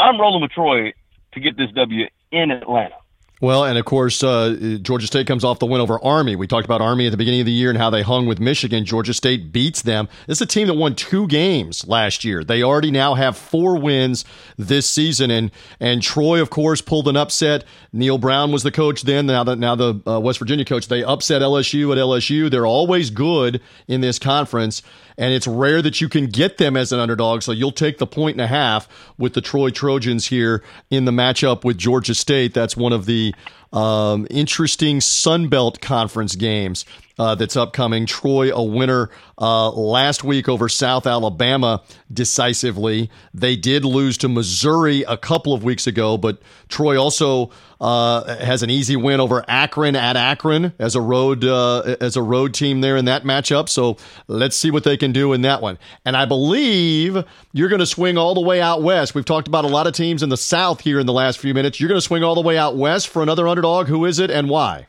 I'm 0.00 0.20
rolling 0.20 0.42
with 0.42 0.52
Troy 0.52 0.92
to 1.32 1.40
get 1.40 1.56
this 1.56 1.70
W 1.74 2.06
in 2.32 2.50
Atlanta. 2.50 2.96
Well, 3.42 3.64
and 3.64 3.78
of 3.78 3.86
course, 3.86 4.22
uh, 4.22 4.78
Georgia 4.82 5.06
State 5.06 5.26
comes 5.26 5.44
off 5.44 5.60
the 5.60 5.66
win 5.66 5.80
over 5.80 5.98
Army. 6.04 6.36
We 6.36 6.46
talked 6.46 6.66
about 6.66 6.82
Army 6.82 7.06
at 7.06 7.10
the 7.10 7.16
beginning 7.16 7.40
of 7.40 7.46
the 7.46 7.52
year 7.52 7.70
and 7.70 7.78
how 7.78 7.88
they 7.88 8.02
hung 8.02 8.26
with 8.26 8.38
Michigan. 8.38 8.84
Georgia 8.84 9.14
State 9.14 9.50
beats 9.50 9.80
them. 9.80 10.08
This 10.26 10.38
is 10.38 10.42
a 10.42 10.46
team 10.46 10.66
that 10.66 10.74
won 10.74 10.94
two 10.94 11.26
games 11.26 11.88
last 11.88 12.22
year. 12.22 12.44
They 12.44 12.62
already 12.62 12.90
now 12.90 13.14
have 13.14 13.38
four 13.38 13.78
wins 13.78 14.26
this 14.58 14.86
season, 14.86 15.30
and 15.30 15.50
and 15.80 16.02
Troy, 16.02 16.42
of 16.42 16.50
course, 16.50 16.82
pulled 16.82 17.08
an 17.08 17.16
upset. 17.16 17.64
Neal 17.94 18.18
Brown 18.18 18.52
was 18.52 18.62
the 18.62 18.70
coach 18.70 19.02
then. 19.02 19.24
Now 19.24 19.44
that 19.44 19.56
now 19.56 19.74
the 19.74 20.00
uh, 20.06 20.20
West 20.20 20.38
Virginia 20.38 20.66
coach, 20.66 20.88
they 20.88 21.02
upset 21.02 21.40
LSU 21.40 21.92
at 21.92 21.98
LSU. 21.98 22.50
They're 22.50 22.66
always 22.66 23.08
good 23.08 23.62
in 23.88 24.02
this 24.02 24.18
conference, 24.18 24.82
and 25.16 25.32
it's 25.32 25.46
rare 25.46 25.80
that 25.80 26.02
you 26.02 26.10
can 26.10 26.26
get 26.26 26.58
them 26.58 26.76
as 26.76 26.92
an 26.92 27.00
underdog. 27.00 27.40
So 27.40 27.52
you'll 27.52 27.72
take 27.72 27.96
the 27.96 28.06
point 28.06 28.34
and 28.34 28.42
a 28.42 28.46
half 28.46 28.86
with 29.16 29.32
the 29.32 29.40
Troy 29.40 29.70
Trojans 29.70 30.26
here 30.26 30.62
in 30.90 31.06
the 31.06 31.12
matchup 31.12 31.64
with 31.64 31.78
Georgia 31.78 32.14
State. 32.14 32.52
That's 32.52 32.76
one 32.76 32.92
of 32.92 33.06
the 33.06 33.29
um, 33.72 34.26
interesting 34.30 35.00
Sun 35.00 35.48
Belt 35.48 35.80
Conference 35.80 36.36
games 36.36 36.84
uh, 37.20 37.34
that's 37.34 37.54
upcoming. 37.54 38.06
Troy, 38.06 38.50
a 38.50 38.64
winner 38.64 39.10
uh, 39.38 39.70
last 39.72 40.24
week 40.24 40.48
over 40.48 40.70
South 40.70 41.06
Alabama 41.06 41.82
decisively. 42.10 43.10
They 43.34 43.56
did 43.56 43.84
lose 43.84 44.16
to 44.18 44.28
Missouri 44.28 45.02
a 45.02 45.18
couple 45.18 45.52
of 45.52 45.62
weeks 45.62 45.86
ago, 45.86 46.16
but 46.16 46.40
Troy 46.70 46.98
also 46.98 47.50
uh, 47.78 48.36
has 48.36 48.62
an 48.62 48.70
easy 48.70 48.96
win 48.96 49.20
over 49.20 49.44
Akron 49.48 49.96
at 49.96 50.16
Akron 50.16 50.72
as 50.78 50.96
a 50.96 51.00
road 51.02 51.44
uh, 51.44 51.96
as 52.00 52.16
a 52.16 52.22
road 52.22 52.54
team 52.54 52.80
there 52.80 52.96
in 52.96 53.04
that 53.04 53.24
matchup. 53.24 53.68
So 53.68 53.98
let's 54.26 54.56
see 54.56 54.70
what 54.70 54.84
they 54.84 54.96
can 54.96 55.12
do 55.12 55.34
in 55.34 55.42
that 55.42 55.60
one. 55.60 55.78
And 56.06 56.16
I 56.16 56.24
believe 56.24 57.22
you're 57.52 57.68
going 57.68 57.80
to 57.80 57.86
swing 57.86 58.16
all 58.16 58.32
the 58.32 58.40
way 58.40 58.62
out 58.62 58.82
west. 58.82 59.14
We've 59.14 59.26
talked 59.26 59.46
about 59.46 59.66
a 59.66 59.68
lot 59.68 59.86
of 59.86 59.92
teams 59.92 60.22
in 60.22 60.30
the 60.30 60.38
South 60.38 60.80
here 60.80 60.98
in 60.98 61.04
the 61.04 61.12
last 61.12 61.38
few 61.38 61.52
minutes. 61.52 61.80
You're 61.80 61.88
going 61.90 62.00
to 62.00 62.06
swing 62.06 62.24
all 62.24 62.34
the 62.34 62.40
way 62.40 62.56
out 62.56 62.78
west 62.78 63.08
for 63.08 63.22
another 63.22 63.46
underdog. 63.46 63.88
Who 63.88 64.06
is 64.06 64.18
it 64.18 64.30
and 64.30 64.48
why? 64.48 64.86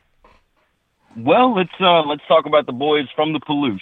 Well, 1.18 1.54
let's 1.54 1.70
uh, 1.80 2.04
let's 2.04 2.22
talk 2.28 2.46
about 2.46 2.66
the 2.66 2.72
boys 2.72 3.06
from 3.16 3.34
the 3.34 3.40
Palouse. 3.40 3.80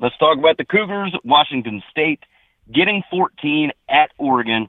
Let's 0.00 0.16
talk 0.18 0.38
about 0.38 0.56
the 0.56 0.64
Cougars, 0.64 1.14
Washington 1.24 1.82
State, 1.90 2.20
getting 2.72 3.02
14 3.10 3.70
at 3.88 4.10
Oregon. 4.18 4.68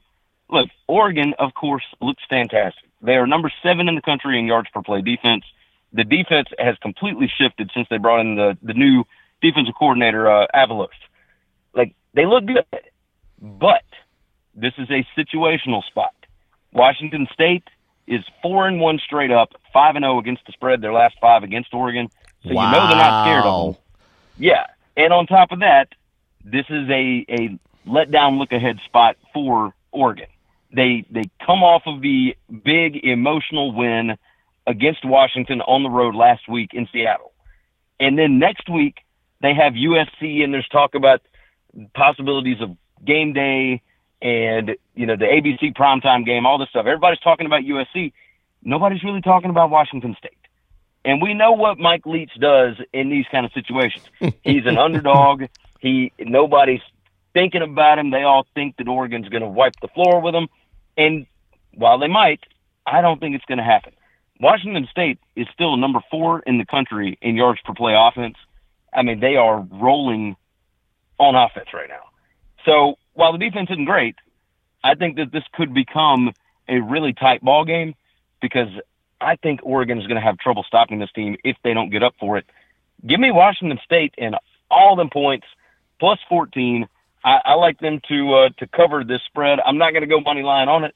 Look, 0.50 0.70
Oregon, 0.88 1.34
of 1.40 1.56
course, 1.56 1.84
looks 2.02 2.22
fantastic. 2.30 2.84
They 3.02 3.14
are 3.14 3.26
number 3.26 3.52
seven 3.64 3.90
in 3.90 3.96
the 3.96 4.02
country 4.02 4.38
in 4.38 4.46
yards 4.46 4.70
per 4.72 4.84
play 4.84 5.02
defense. 5.02 5.44
The 5.94 6.04
defense 6.04 6.50
has 6.60 6.76
completely 6.82 7.32
shifted 7.40 7.72
since 7.74 7.88
they 7.90 7.98
brought 7.98 8.22
in 8.22 8.36
the 8.36 8.58
the 8.62 8.74
new 8.74 9.06
defensive 9.42 9.74
coordinator, 9.78 10.30
uh, 10.30 10.46
Avalos. 10.54 10.90
Like 11.74 11.96
they 12.14 12.28
look 12.28 12.46
good, 12.46 12.66
but 13.42 13.84
this 14.54 14.74
is 14.78 14.90
a 14.92 15.08
situational 15.20 15.84
spot. 15.86 16.14
Washington 16.72 17.28
State 17.34 17.64
is 18.08 18.22
four 18.42 18.68
and 18.68 18.80
one 18.80 19.00
straight 19.04 19.32
up, 19.32 19.54
five 19.74 19.96
and 19.96 20.04
zero 20.04 20.16
oh 20.16 20.20
against 20.20 20.46
the 20.46 20.52
spread. 20.52 20.82
Their 20.82 20.94
last 20.94 21.16
five 21.20 21.44
against 21.44 21.74
Oregon, 21.74 22.10
so 22.44 22.54
wow. 22.54 22.66
you 22.66 22.72
know 22.72 22.88
they're 22.88 22.98
not 22.98 23.26
scared 23.26 23.46
of 23.46 23.74
them. 23.74 23.84
Yeah, 24.38 24.66
and 24.98 25.14
on 25.14 25.28
top 25.28 25.52
of 25.52 25.60
that, 25.60 25.90
this 26.44 26.66
is 26.70 26.90
a 26.90 27.26
a 27.30 27.60
let 27.86 28.12
down 28.12 28.38
look 28.38 28.52
ahead 28.52 28.80
spot 28.86 29.18
for 29.34 29.74
Oregon. 29.92 30.28
They 30.74 31.06
they 31.10 31.24
come 31.46 31.64
off 31.64 31.84
of 31.86 32.02
the 32.02 32.36
big 32.50 32.98
emotional 33.04 33.72
win 33.74 34.18
against 34.68 35.06
Washington 35.06 35.62
on 35.62 35.84
the 35.84 35.90
road 35.90 36.16
last 36.16 36.48
week 36.50 36.72
in 36.74 36.88
Seattle, 36.92 37.34
and 38.00 38.18
then 38.18 38.40
next 38.40 38.70
week 38.70 38.98
they 39.42 39.54
have 39.54 39.74
USC, 39.74 40.44
and 40.44 40.54
there's 40.54 40.68
talk 40.68 40.96
about 40.96 41.22
possibilities 41.94 42.62
of 42.62 42.78
game 43.06 43.34
day 43.34 43.82
and 44.26 44.76
you 44.96 45.06
know 45.06 45.16
the 45.16 45.26
ABC 45.26 45.78
primetime 45.78 46.26
game, 46.26 46.48
all 46.48 46.58
this 46.58 46.70
stuff. 46.70 46.88
Everybody's 46.88 47.20
talking 47.20 47.46
about 47.46 47.62
USC. 47.62 48.12
Nobody's 48.64 49.04
really 49.04 49.22
talking 49.22 49.52
about 49.52 49.70
Washington 49.70 50.16
State. 50.18 50.32
And 51.06 51.22
we 51.22 51.36
know 51.36 51.52
what 51.52 51.78
Mike 51.78 52.08
Leach 52.08 52.32
does 52.40 52.78
in 52.92 53.12
these 53.12 53.26
kind 53.32 53.46
of 53.46 53.52
situations. 53.54 54.04
He's 54.44 54.66
an 54.66 54.80
underdog. 54.80 55.44
He 55.80 56.12
nobody's 56.18 56.82
thinking 57.34 57.62
about 57.62 58.00
him. 58.00 58.10
They 58.10 58.24
all 58.24 58.48
think 58.56 58.78
that 58.78 58.88
Oregon's 58.88 59.30
going 59.30 59.44
to 59.44 59.48
wipe 59.48 59.76
the 59.80 59.90
floor 59.90 60.20
with 60.22 60.34
them. 60.34 60.48
And 60.98 61.28
while 61.76 62.00
they 62.00 62.08
might, 62.08 62.40
I 62.88 63.02
don't 63.02 63.20
think 63.20 63.36
it's 63.36 63.46
going 63.46 63.60
to 63.60 63.64
happen. 63.64 63.94
Washington 64.40 64.88
State 64.90 65.20
is 65.36 65.46
still 65.54 65.78
number 65.78 66.00
four 66.10 66.40
in 66.40 66.58
the 66.58 66.66
country 66.66 67.20
in 67.22 67.36
yards 67.36 67.62
per 67.64 67.76
play 67.76 67.94
offense. 67.96 68.38
I 68.92 69.04
mean, 69.04 69.20
they 69.20 69.36
are 69.36 69.60
rolling 69.60 70.36
on 71.20 71.36
offense 71.36 71.68
right 71.76 71.90
now. 71.90 72.06
So 72.66 72.98
while 73.16 73.32
the 73.32 73.40
defense 73.40 73.70
isn't 73.72 73.86
great, 73.86 74.16
I 74.84 74.96
think 74.96 75.18
that 75.18 75.32
this 75.32 75.44
could 75.54 75.74
become 75.74 76.32
a 76.70 76.80
really 76.80 77.14
tight 77.14 77.42
ball 77.42 77.66
game 77.66 77.96
because 78.42 78.70
I 79.20 79.36
think 79.38 79.62
Oregon 79.64 79.98
is 79.98 80.06
going 80.06 80.22
to 80.22 80.22
have 80.22 80.38
trouble 80.38 80.64
stopping 80.64 81.00
this 81.00 81.12
team 81.16 81.38
if 81.44 81.58
they 81.64 81.74
don't 81.74 81.90
get 81.90 82.04
up 82.04 82.14
for 82.20 82.38
it. 82.38 82.46
Give 83.06 83.20
me 83.20 83.32
Washington 83.32 83.80
State 83.84 84.14
and 84.18 84.36
all 84.70 84.96
them 84.96 85.10
points 85.10 85.48
plus 86.00 86.20
14. 86.30 86.88
I, 87.24 87.38
I 87.44 87.54
like 87.56 87.80
them 87.80 88.00
to 88.10 88.34
uh, 88.34 88.50
to 88.60 88.68
cover 88.68 89.04
this 89.04 89.22
spread. 89.26 89.60
I'm 89.66 89.78
not 89.78 89.92
going 89.92 90.02
to 90.02 90.08
go 90.08 90.20
money 90.20 90.44
line 90.44 90.70
on 90.70 90.84
it, 90.84 90.94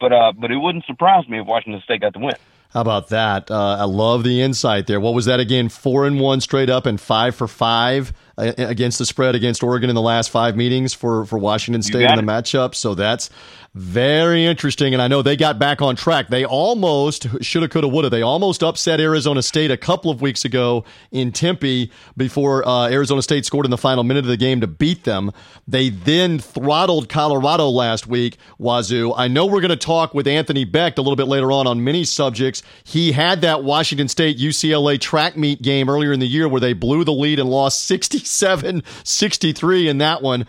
but 0.00 0.12
uh, 0.12 0.32
but 0.38 0.50
it 0.50 0.56
wouldn't 0.56 0.84
surprise 0.84 1.26
me 1.28 1.40
if 1.40 1.46
Washington 1.46 1.80
State 1.84 2.02
got 2.02 2.12
the 2.12 2.18
win. 2.18 2.34
How 2.72 2.80
about 2.80 3.08
that? 3.08 3.50
Uh, 3.50 3.76
I 3.80 3.84
love 3.84 4.24
the 4.24 4.40
insight 4.40 4.86
there. 4.86 4.98
What 4.98 5.12
was 5.12 5.26
that 5.26 5.40
again? 5.40 5.68
Four 5.68 6.06
and 6.06 6.18
one 6.18 6.40
straight 6.40 6.70
up 6.70 6.86
and 6.86 6.98
five 6.98 7.34
for 7.34 7.46
five 7.46 8.14
uh, 8.38 8.52
against 8.56 8.98
the 8.98 9.04
spread 9.04 9.34
against 9.34 9.62
Oregon 9.62 9.90
in 9.90 9.94
the 9.94 10.00
last 10.02 10.30
five 10.30 10.56
meetings 10.56 10.94
for, 10.94 11.26
for 11.26 11.38
Washington 11.38 11.82
State 11.82 12.08
in 12.08 12.16
the 12.16 12.22
it. 12.22 12.24
matchup. 12.24 12.74
So 12.74 12.94
that's 12.94 13.28
very 13.74 14.44
interesting. 14.44 14.92
And 14.92 15.02
I 15.02 15.08
know 15.08 15.22
they 15.22 15.36
got 15.36 15.58
back 15.58 15.80
on 15.80 15.96
track. 15.96 16.28
They 16.28 16.44
almost, 16.44 17.26
shoulda, 17.42 17.68
coulda, 17.68 17.88
woulda, 17.88 18.10
they 18.10 18.22
almost 18.22 18.62
upset 18.62 19.00
Arizona 19.00 19.42
State 19.42 19.70
a 19.70 19.76
couple 19.76 20.10
of 20.10 20.20
weeks 20.20 20.44
ago 20.44 20.84
in 21.10 21.32
Tempe 21.32 21.90
before 22.16 22.66
uh, 22.66 22.88
Arizona 22.88 23.22
State 23.22 23.46
scored 23.46 23.66
in 23.66 23.70
the 23.70 23.78
final 23.78 24.04
minute 24.04 24.24
of 24.24 24.28
the 24.28 24.36
game 24.36 24.60
to 24.60 24.66
beat 24.66 25.04
them. 25.04 25.30
They 25.66 25.88
then 25.88 26.38
throttled 26.38 27.08
Colorado 27.08 27.68
last 27.68 28.06
week, 28.06 28.36
Wazoo. 28.58 29.14
I 29.16 29.28
know 29.28 29.46
we're 29.46 29.60
going 29.60 29.70
to 29.70 29.76
talk 29.76 30.12
with 30.12 30.26
Anthony 30.26 30.66
Becht 30.66 30.98
a 30.98 31.02
little 31.02 31.16
bit 31.16 31.28
later 31.28 31.50
on 31.50 31.66
on 31.66 31.82
many 31.82 32.04
subjects. 32.04 32.61
He 32.84 33.12
had 33.12 33.40
that 33.40 33.64
Washington 33.64 34.08
State 34.08 34.38
UCLA 34.38 35.00
track 35.00 35.36
meet 35.36 35.62
game 35.62 35.88
earlier 35.88 36.12
in 36.12 36.20
the 36.20 36.26
year 36.26 36.48
where 36.48 36.60
they 36.60 36.72
blew 36.72 37.04
the 37.04 37.12
lead 37.12 37.38
and 37.38 37.48
lost 37.50 37.84
67 37.84 38.82
63 39.04 39.88
in 39.88 39.98
that 39.98 40.22
one. 40.22 40.46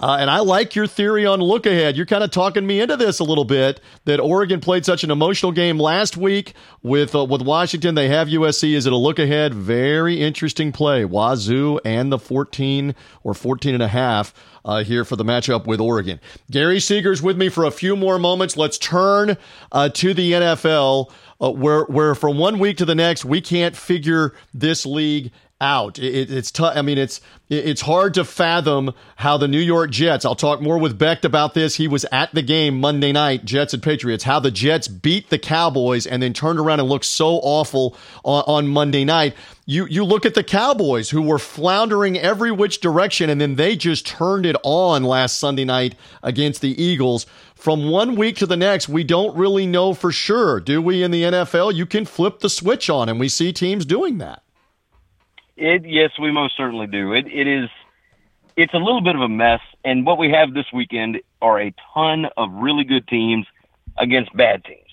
Uh, 0.00 0.16
and 0.20 0.30
I 0.30 0.38
like 0.38 0.76
your 0.76 0.86
theory 0.86 1.26
on 1.26 1.40
look 1.40 1.66
ahead. 1.66 1.96
You're 1.96 2.06
kind 2.06 2.22
of 2.22 2.30
talking 2.30 2.66
me 2.66 2.80
into 2.80 2.96
this 2.96 3.18
a 3.18 3.24
little 3.24 3.44
bit 3.44 3.80
that 4.04 4.20
Oregon 4.20 4.60
played 4.60 4.84
such 4.84 5.02
an 5.02 5.10
emotional 5.10 5.50
game 5.50 5.78
last 5.78 6.16
week 6.16 6.54
with 6.82 7.14
uh, 7.14 7.24
with 7.24 7.42
Washington. 7.42 7.96
They 7.96 8.08
have 8.08 8.28
USC. 8.28 8.74
Is 8.74 8.86
it 8.86 8.92
a 8.92 8.96
look 8.96 9.18
ahead? 9.18 9.54
Very 9.54 10.20
interesting 10.20 10.70
play. 10.70 11.04
Wazoo 11.04 11.80
and 11.84 12.12
the 12.12 12.18
14 12.18 12.94
or 13.24 13.34
14 13.34 13.74
and 13.74 13.82
a 13.82 13.88
half 13.88 14.32
uh, 14.64 14.84
here 14.84 15.04
for 15.04 15.16
the 15.16 15.24
matchup 15.24 15.66
with 15.66 15.80
Oregon. 15.80 16.20
Gary 16.50 16.78
Seegers 16.78 17.20
with 17.20 17.36
me 17.36 17.48
for 17.48 17.64
a 17.64 17.70
few 17.72 17.96
more 17.96 18.18
moments. 18.20 18.56
Let's 18.56 18.78
turn 18.78 19.36
uh, 19.72 19.88
to 19.88 20.14
the 20.14 20.32
NFL. 20.32 21.10
Uh, 21.40 21.52
where 21.52 21.84
where 21.84 22.16
from 22.16 22.36
one 22.36 22.58
week 22.58 22.76
to 22.76 22.84
the 22.84 22.96
next 22.96 23.24
we 23.24 23.40
can't 23.40 23.76
figure 23.76 24.34
this 24.52 24.84
league 24.84 25.30
out. 25.60 25.98
It, 25.98 26.30
it's 26.30 26.50
tough. 26.50 26.76
I 26.76 26.82
mean, 26.82 26.98
it's 26.98 27.20
it's 27.50 27.80
hard 27.80 28.14
to 28.14 28.24
fathom 28.24 28.92
how 29.16 29.38
the 29.38 29.48
New 29.48 29.60
York 29.60 29.90
Jets. 29.90 30.24
I'll 30.24 30.34
talk 30.34 30.60
more 30.60 30.78
with 30.78 30.98
Becht 30.98 31.24
about 31.24 31.54
this. 31.54 31.76
He 31.76 31.88
was 31.88 32.04
at 32.12 32.32
the 32.34 32.42
game 32.42 32.78
Monday 32.78 33.10
night, 33.10 33.44
Jets 33.44 33.74
and 33.74 33.82
Patriots. 33.82 34.24
How 34.24 34.38
the 34.38 34.50
Jets 34.50 34.86
beat 34.86 35.30
the 35.30 35.38
Cowboys 35.38 36.06
and 36.06 36.22
then 36.22 36.32
turned 36.32 36.58
around 36.58 36.80
and 36.80 36.88
looked 36.88 37.06
so 37.06 37.36
awful 37.42 37.96
on, 38.24 38.44
on 38.46 38.68
Monday 38.68 39.04
night. 39.04 39.34
You 39.66 39.86
you 39.86 40.04
look 40.04 40.24
at 40.26 40.34
the 40.34 40.44
Cowboys 40.44 41.10
who 41.10 41.22
were 41.22 41.38
floundering 41.38 42.18
every 42.18 42.52
which 42.52 42.80
direction, 42.80 43.30
and 43.30 43.40
then 43.40 43.56
they 43.56 43.76
just 43.76 44.06
turned 44.06 44.46
it 44.46 44.56
on 44.62 45.02
last 45.02 45.38
Sunday 45.38 45.64
night 45.64 45.94
against 46.22 46.60
the 46.60 46.80
Eagles. 46.80 47.26
From 47.54 47.90
one 47.90 48.14
week 48.14 48.36
to 48.36 48.46
the 48.46 48.56
next, 48.56 48.88
we 48.88 49.02
don't 49.02 49.36
really 49.36 49.66
know 49.66 49.92
for 49.92 50.12
sure, 50.12 50.60
do 50.60 50.80
we? 50.80 51.02
In 51.02 51.10
the 51.10 51.24
NFL, 51.24 51.74
you 51.74 51.86
can 51.86 52.04
flip 52.04 52.38
the 52.38 52.48
switch 52.48 52.88
on, 52.88 53.08
and 53.08 53.18
we 53.18 53.28
see 53.28 53.52
teams 53.52 53.84
doing 53.84 54.18
that. 54.18 54.42
It 55.58 55.84
yes, 55.86 56.12
we 56.20 56.30
most 56.30 56.56
certainly 56.56 56.86
do. 56.86 57.12
It 57.12 57.26
it 57.26 57.48
is 57.48 57.68
it's 58.56 58.72
a 58.74 58.78
little 58.78 59.00
bit 59.00 59.16
of 59.16 59.22
a 59.22 59.28
mess, 59.28 59.60
and 59.84 60.06
what 60.06 60.16
we 60.16 60.30
have 60.30 60.54
this 60.54 60.66
weekend 60.72 61.20
are 61.42 61.60
a 61.60 61.74
ton 61.92 62.26
of 62.36 62.52
really 62.52 62.84
good 62.84 63.08
teams 63.08 63.44
against 63.96 64.34
bad 64.36 64.64
teams, 64.64 64.88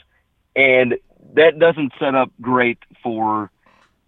and 0.56 0.96
that 1.36 1.60
doesn't 1.60 1.94
set 2.00 2.16
up 2.16 2.32
great 2.42 2.80
for 3.04 3.52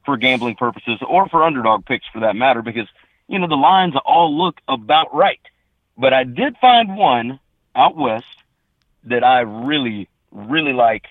for 0.04 0.18
gambling 0.18 0.56
purposes 0.56 1.00
or 1.08 1.30
for 1.30 1.44
underdog 1.44 1.86
picks 1.86 2.08
for 2.12 2.22
that 2.22 2.36
matter, 2.36 2.64
because 2.64 2.88
you 3.28 3.38
know 3.38 3.48
the 3.48 3.56
lines 3.56 3.94
all 4.04 4.36
look 4.36 4.58
about 4.68 5.14
right. 5.14 5.42
But 5.96 6.12
I 6.14 6.24
did 6.24 6.58
find 6.60 6.98
one 6.98 7.40
out 7.76 7.96
west 7.96 8.26
that 9.04 9.24
I 9.24 9.42
really 9.42 10.10
really 10.32 10.74
like. 10.74 11.06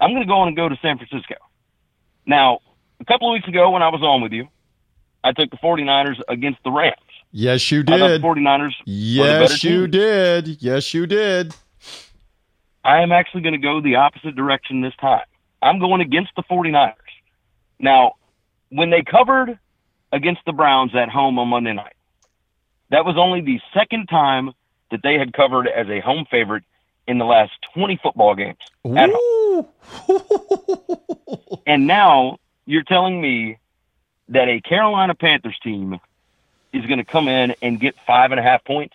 I'm 0.00 0.10
going 0.10 0.22
to 0.22 0.28
go 0.28 0.38
on 0.38 0.48
and 0.48 0.56
go 0.56 0.68
to 0.68 0.76
San 0.82 0.98
Francisco. 0.98 1.36
Now, 2.26 2.58
a 3.00 3.04
couple 3.04 3.28
of 3.28 3.32
weeks 3.32 3.48
ago 3.48 3.70
when 3.70 3.82
I 3.82 3.88
was 3.88 4.02
on 4.02 4.22
with 4.22 4.32
you, 4.32 4.48
I 5.24 5.32
took 5.32 5.50
the 5.50 5.56
49ers 5.56 6.20
against 6.28 6.62
the 6.64 6.70
Rams. 6.70 6.96
Yes, 7.30 7.70
you 7.70 7.82
did. 7.82 8.22
the 8.22 8.26
49ers. 8.26 8.72
Yes, 8.86 9.62
you 9.62 9.82
team. 9.82 9.90
did. 9.90 10.62
Yes, 10.62 10.94
you 10.94 11.06
did. 11.06 11.54
I 12.84 13.02
am 13.02 13.12
actually 13.12 13.42
going 13.42 13.52
to 13.52 13.58
go 13.58 13.80
the 13.80 13.96
opposite 13.96 14.34
direction 14.34 14.80
this 14.80 14.94
time. 15.00 15.24
I'm 15.60 15.78
going 15.78 16.00
against 16.00 16.30
the 16.36 16.42
49ers. 16.44 16.94
Now, 17.78 18.14
when 18.70 18.90
they 18.90 19.02
covered 19.02 19.58
against 20.12 20.40
the 20.46 20.52
Browns 20.52 20.94
at 20.94 21.10
home 21.10 21.38
on 21.38 21.48
Monday 21.48 21.74
night, 21.74 21.94
that 22.90 23.04
was 23.04 23.16
only 23.18 23.42
the 23.42 23.60
second 23.74 24.06
time 24.06 24.52
that 24.90 25.00
they 25.02 25.14
had 25.18 25.34
covered 25.34 25.68
as 25.68 25.86
a 25.88 26.00
home 26.00 26.26
favorite 26.30 26.64
in 27.06 27.18
the 27.18 27.24
last 27.24 27.52
20 27.74 27.98
football 28.02 28.34
games 28.34 28.58
at 28.96 29.10
home. 29.12 29.66
and 31.66 31.86
now 31.86 32.38
you're 32.68 32.82
telling 32.82 33.18
me 33.18 33.58
that 34.28 34.46
a 34.46 34.60
Carolina 34.60 35.14
Panthers 35.14 35.58
team 35.64 35.98
is 36.70 36.84
going 36.84 36.98
to 36.98 37.04
come 37.04 37.26
in 37.26 37.54
and 37.62 37.80
get 37.80 37.94
five 38.06 38.30
and 38.30 38.38
a 38.38 38.42
half 38.42 38.62
points? 38.62 38.94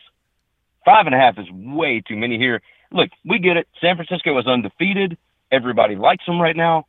Five 0.85 1.07
and 1.07 1.15
a 1.15 1.17
half 1.17 1.39
is 1.39 1.49
way 1.49 1.99
too 2.07 2.15
many 2.15 2.37
here. 2.37 2.61
Look, 2.91 3.09
we 3.25 3.39
get 3.39 3.57
it. 3.57 3.67
San 3.81 3.95
Francisco 3.95 4.37
is 4.37 4.45
undefeated. 4.45 5.17
Everybody 5.51 5.95
likes 5.95 6.23
them 6.27 6.39
right 6.39 6.55
now. 6.55 6.85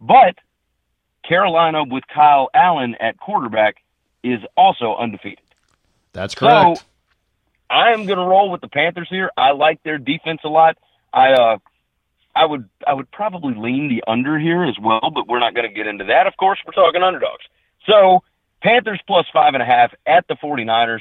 But 0.00 0.36
Carolina 1.24 1.82
with 1.82 2.04
Kyle 2.06 2.50
Allen 2.54 2.94
at 3.00 3.18
quarterback 3.18 3.78
is 4.22 4.38
also 4.56 4.94
undefeated. 4.94 5.40
That's 6.12 6.36
correct. 6.36 6.78
So 6.78 6.84
I 7.68 7.90
am 7.90 8.06
going 8.06 8.18
to 8.18 8.24
roll 8.24 8.52
with 8.52 8.60
the 8.60 8.68
Panthers 8.68 9.08
here. 9.10 9.32
I 9.36 9.50
like 9.50 9.82
their 9.82 9.98
defense 9.98 10.42
a 10.44 10.48
lot. 10.48 10.78
I 11.12 11.32
uh, 11.32 11.58
I 12.38 12.44
would 12.44 12.68
I 12.86 12.94
would 12.94 13.10
probably 13.10 13.54
lean 13.54 13.88
the 13.88 14.02
under 14.06 14.38
here 14.38 14.64
as 14.64 14.76
well, 14.80 15.10
but 15.12 15.26
we're 15.28 15.40
not 15.40 15.54
going 15.54 15.68
to 15.68 15.74
get 15.74 15.86
into 15.86 16.04
that. 16.04 16.26
Of 16.26 16.36
course, 16.36 16.58
we're 16.64 16.72
talking 16.72 17.02
underdogs. 17.02 17.44
So 17.86 18.22
Panthers 18.62 19.00
plus 19.06 19.26
five 19.32 19.54
and 19.54 19.62
a 19.62 19.66
half 19.66 19.92
at 20.06 20.26
the 20.28 20.34
49ers. 20.34 21.00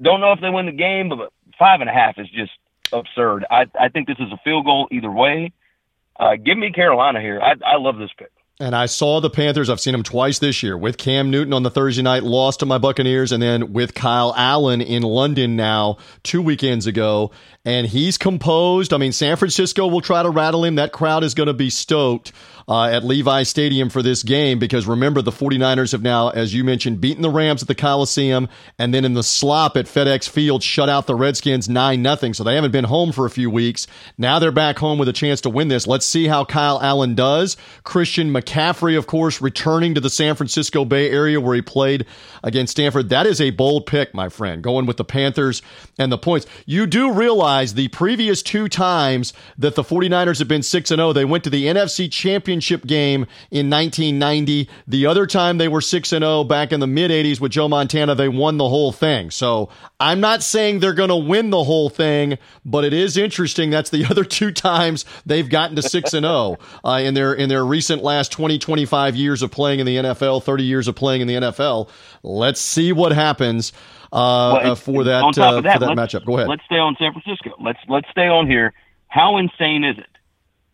Don't 0.00 0.20
know 0.20 0.32
if 0.32 0.40
they 0.40 0.50
win 0.50 0.66
the 0.66 0.72
game, 0.72 1.08
but 1.08 1.32
five 1.58 1.80
and 1.80 1.90
a 1.90 1.92
half 1.92 2.18
is 2.18 2.28
just 2.30 2.52
absurd. 2.92 3.44
I 3.50 3.66
I 3.78 3.88
think 3.88 4.06
this 4.06 4.18
is 4.20 4.32
a 4.32 4.38
field 4.44 4.64
goal 4.64 4.88
either 4.92 5.10
way. 5.10 5.52
Uh, 6.18 6.36
give 6.36 6.56
me 6.58 6.72
Carolina 6.72 7.20
here. 7.20 7.40
I 7.40 7.54
I 7.64 7.76
love 7.78 7.98
this 7.98 8.10
pick. 8.16 8.30
And 8.60 8.74
I 8.74 8.86
saw 8.86 9.20
the 9.20 9.30
Panthers. 9.30 9.70
I've 9.70 9.78
seen 9.78 9.92
them 9.92 10.02
twice 10.02 10.40
this 10.40 10.64
year 10.64 10.76
with 10.76 10.98
Cam 10.98 11.30
Newton 11.30 11.52
on 11.52 11.62
the 11.62 11.70
Thursday 11.70 12.02
night, 12.02 12.24
lost 12.24 12.58
to 12.58 12.66
my 12.66 12.76
Buccaneers, 12.76 13.30
and 13.30 13.40
then 13.40 13.72
with 13.72 13.94
Kyle 13.94 14.34
Allen 14.36 14.80
in 14.80 15.04
London 15.04 15.54
now 15.54 15.98
two 16.24 16.42
weekends 16.42 16.88
ago. 16.88 17.30
And 17.64 17.86
he's 17.86 18.18
composed. 18.18 18.92
I 18.92 18.96
mean, 18.96 19.12
San 19.12 19.36
Francisco 19.36 19.86
will 19.86 20.00
try 20.00 20.24
to 20.24 20.30
rattle 20.30 20.64
him. 20.64 20.74
That 20.74 20.90
crowd 20.90 21.22
is 21.22 21.34
going 21.34 21.46
to 21.46 21.54
be 21.54 21.70
stoked 21.70 22.32
uh, 22.68 22.84
at 22.84 23.02
Levi 23.02 23.44
Stadium 23.44 23.88
for 23.88 24.02
this 24.02 24.22
game 24.22 24.58
because 24.58 24.86
remember, 24.86 25.22
the 25.22 25.30
49ers 25.30 25.92
have 25.92 26.02
now, 26.02 26.28
as 26.28 26.52
you 26.52 26.62
mentioned, 26.64 27.00
beaten 27.00 27.22
the 27.22 27.30
Rams 27.30 27.62
at 27.62 27.68
the 27.68 27.74
Coliseum 27.74 28.48
and 28.78 28.92
then 28.92 29.04
in 29.04 29.14
the 29.14 29.22
slop 29.22 29.76
at 29.76 29.86
FedEx 29.86 30.28
Field 30.28 30.62
shut 30.62 30.88
out 30.88 31.06
the 31.06 31.14
Redskins 31.14 31.68
9 31.68 32.02
0. 32.02 32.32
So 32.32 32.44
they 32.44 32.54
haven't 32.54 32.72
been 32.72 32.84
home 32.84 33.12
for 33.12 33.24
a 33.24 33.30
few 33.30 33.50
weeks. 33.50 33.86
Now 34.18 34.38
they're 34.38 34.52
back 34.52 34.78
home 34.78 34.98
with 34.98 35.08
a 35.08 35.14
chance 35.14 35.40
to 35.42 35.50
win 35.50 35.68
this. 35.68 35.86
Let's 35.86 36.04
see 36.04 36.26
how 36.26 36.44
Kyle 36.44 36.80
Allen 36.82 37.14
does. 37.14 37.56
Christian 37.84 38.32
McCaffrey, 38.32 38.47
of 38.50 39.06
course, 39.06 39.40
returning 39.40 39.94
to 39.94 40.00
the 40.00 40.10
San 40.10 40.34
Francisco 40.34 40.84
Bay 40.84 41.10
Area 41.10 41.40
where 41.40 41.54
he 41.54 41.62
played 41.62 42.06
against 42.42 42.72
Stanford. 42.72 43.08
That 43.08 43.26
is 43.26 43.40
a 43.40 43.50
bold 43.50 43.86
pick, 43.86 44.14
my 44.14 44.28
friend, 44.28 44.62
going 44.62 44.86
with 44.86 44.96
the 44.96 45.04
Panthers 45.04 45.62
and 45.98 46.10
the 46.10 46.18
points. 46.18 46.46
You 46.66 46.86
do 46.86 47.12
realize 47.12 47.74
the 47.74 47.88
previous 47.88 48.42
two 48.42 48.68
times 48.68 49.32
that 49.58 49.74
the 49.74 49.82
49ers 49.82 50.38
have 50.38 50.48
been 50.48 50.62
6 50.62 50.88
0, 50.88 51.12
they 51.12 51.24
went 51.24 51.44
to 51.44 51.50
the 51.50 51.66
NFC 51.66 52.10
Championship 52.10 52.86
game 52.86 53.26
in 53.50 53.70
1990. 53.70 54.68
The 54.86 55.06
other 55.06 55.26
time 55.26 55.58
they 55.58 55.68
were 55.68 55.80
6 55.80 56.12
and 56.12 56.22
0 56.22 56.44
back 56.44 56.72
in 56.72 56.80
the 56.80 56.86
mid 56.86 57.10
80s 57.10 57.40
with 57.40 57.52
Joe 57.52 57.68
Montana, 57.68 58.14
they 58.14 58.28
won 58.28 58.56
the 58.56 58.68
whole 58.68 58.92
thing. 58.92 59.30
So 59.30 59.68
I'm 60.00 60.20
not 60.20 60.42
saying 60.42 60.80
they're 60.80 60.94
going 60.94 61.08
to 61.08 61.16
win 61.16 61.50
the 61.50 61.64
whole 61.64 61.90
thing, 61.90 62.38
but 62.64 62.84
it 62.84 62.92
is 62.92 63.16
interesting. 63.16 63.70
That's 63.70 63.90
the 63.90 64.04
other 64.10 64.24
two 64.24 64.52
times 64.52 65.04
they've 65.26 65.48
gotten 65.48 65.76
to 65.76 65.82
6 65.82 66.14
and 66.14 66.24
0 66.24 66.58
uh, 66.84 67.00
in 67.02 67.14
their 67.14 67.32
in 67.34 67.48
their 67.48 67.64
recent 67.64 68.02
last 68.02 68.37
20, 68.38 68.56
25 68.60 69.16
years 69.16 69.42
of 69.42 69.50
playing 69.50 69.80
in 69.80 69.86
the 69.86 69.96
NFL, 69.96 70.44
30 70.44 70.62
years 70.62 70.86
of 70.86 70.94
playing 70.94 71.22
in 71.22 71.26
the 71.26 71.34
NFL. 71.34 71.88
Let's 72.22 72.60
see 72.60 72.92
what 72.92 73.10
happens 73.10 73.72
uh, 74.12 74.60
well, 74.62 74.76
for 74.76 75.02
that, 75.02 75.24
uh, 75.36 75.60
that, 75.60 75.72
for 75.72 75.86
that 75.86 75.96
matchup. 75.96 76.24
Go 76.24 76.36
ahead. 76.36 76.48
Let's 76.48 76.64
stay 76.64 76.78
on 76.78 76.94
San 77.00 77.12
Francisco. 77.12 77.50
Let's 77.60 77.80
let's 77.88 78.08
stay 78.12 78.28
on 78.28 78.46
here. 78.46 78.74
How 79.08 79.38
insane 79.38 79.82
is 79.82 79.98
it 79.98 80.06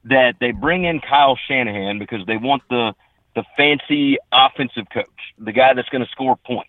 that 0.04 0.34
they 0.40 0.50
bring 0.50 0.84
in 0.84 1.00
Kyle 1.00 1.38
Shanahan 1.48 1.98
because 1.98 2.26
they 2.26 2.36
want 2.36 2.64
the 2.68 2.92
the 3.34 3.44
fancy 3.56 4.18
offensive 4.30 4.84
coach, 4.92 5.08
the 5.38 5.52
guy 5.52 5.72
that's 5.72 5.88
going 5.88 6.04
to 6.04 6.10
score 6.10 6.36
points, 6.36 6.68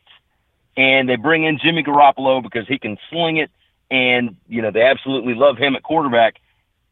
and 0.77 1.09
they 1.09 1.17
bring 1.17 1.43
in 1.43 1.59
Jimmy 1.61 1.83
Garoppolo 1.83 2.41
because 2.41 2.69
he 2.69 2.79
can 2.79 2.97
sling 3.09 3.35
it, 3.35 3.51
and 3.91 4.37
you 4.47 4.61
know 4.61 4.71
they 4.71 4.83
absolutely 4.83 5.33
love 5.33 5.57
him 5.57 5.75
at 5.75 5.83
quarterback. 5.83 6.35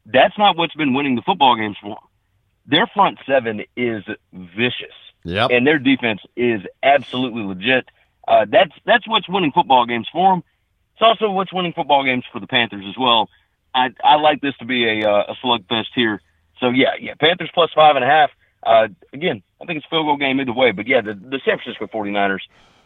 That's 0.04 0.36
not 0.36 0.58
what's 0.58 0.74
been 0.74 0.92
winning 0.92 1.14
the 1.14 1.22
football 1.22 1.56
games 1.56 1.78
for 1.80 1.88
them. 1.88 2.04
Their 2.66 2.86
front 2.86 3.18
seven 3.26 3.64
is 3.76 4.04
vicious, 4.32 4.94
yep. 5.22 5.50
and 5.50 5.66
their 5.66 5.78
defense 5.78 6.20
is 6.36 6.62
absolutely 6.82 7.42
legit. 7.42 7.86
Uh, 8.26 8.46
that's 8.50 8.72
that's 8.86 9.06
what's 9.06 9.28
winning 9.28 9.52
football 9.52 9.86
games 9.86 10.08
for 10.12 10.32
them. 10.32 10.44
It's 10.94 11.02
also 11.02 11.30
what's 11.30 11.52
winning 11.52 11.72
football 11.74 12.04
games 12.04 12.24
for 12.32 12.40
the 12.40 12.46
Panthers 12.46 12.84
as 12.88 12.96
well. 12.98 13.28
I 13.74 13.88
I 14.02 14.16
like 14.16 14.40
this 14.40 14.56
to 14.58 14.64
be 14.64 15.02
a 15.02 15.08
uh, 15.08 15.32
a 15.32 15.34
slugfest 15.44 15.92
here. 15.94 16.20
So 16.60 16.70
yeah, 16.70 16.94
yeah, 17.00 17.14
Panthers 17.20 17.50
plus 17.52 17.70
five 17.74 17.96
and 17.96 18.04
a 18.04 18.08
half. 18.08 18.30
Uh, 18.64 18.88
again, 19.12 19.42
I 19.60 19.66
think 19.66 19.78
it's 19.78 19.86
field 19.90 20.06
goal 20.06 20.16
game 20.16 20.40
either 20.40 20.52
way. 20.52 20.72
But 20.72 20.86
yeah, 20.86 21.02
the, 21.02 21.14
the 21.14 21.40
San 21.44 21.58
Francisco 21.58 21.86
49ers 21.86 22.40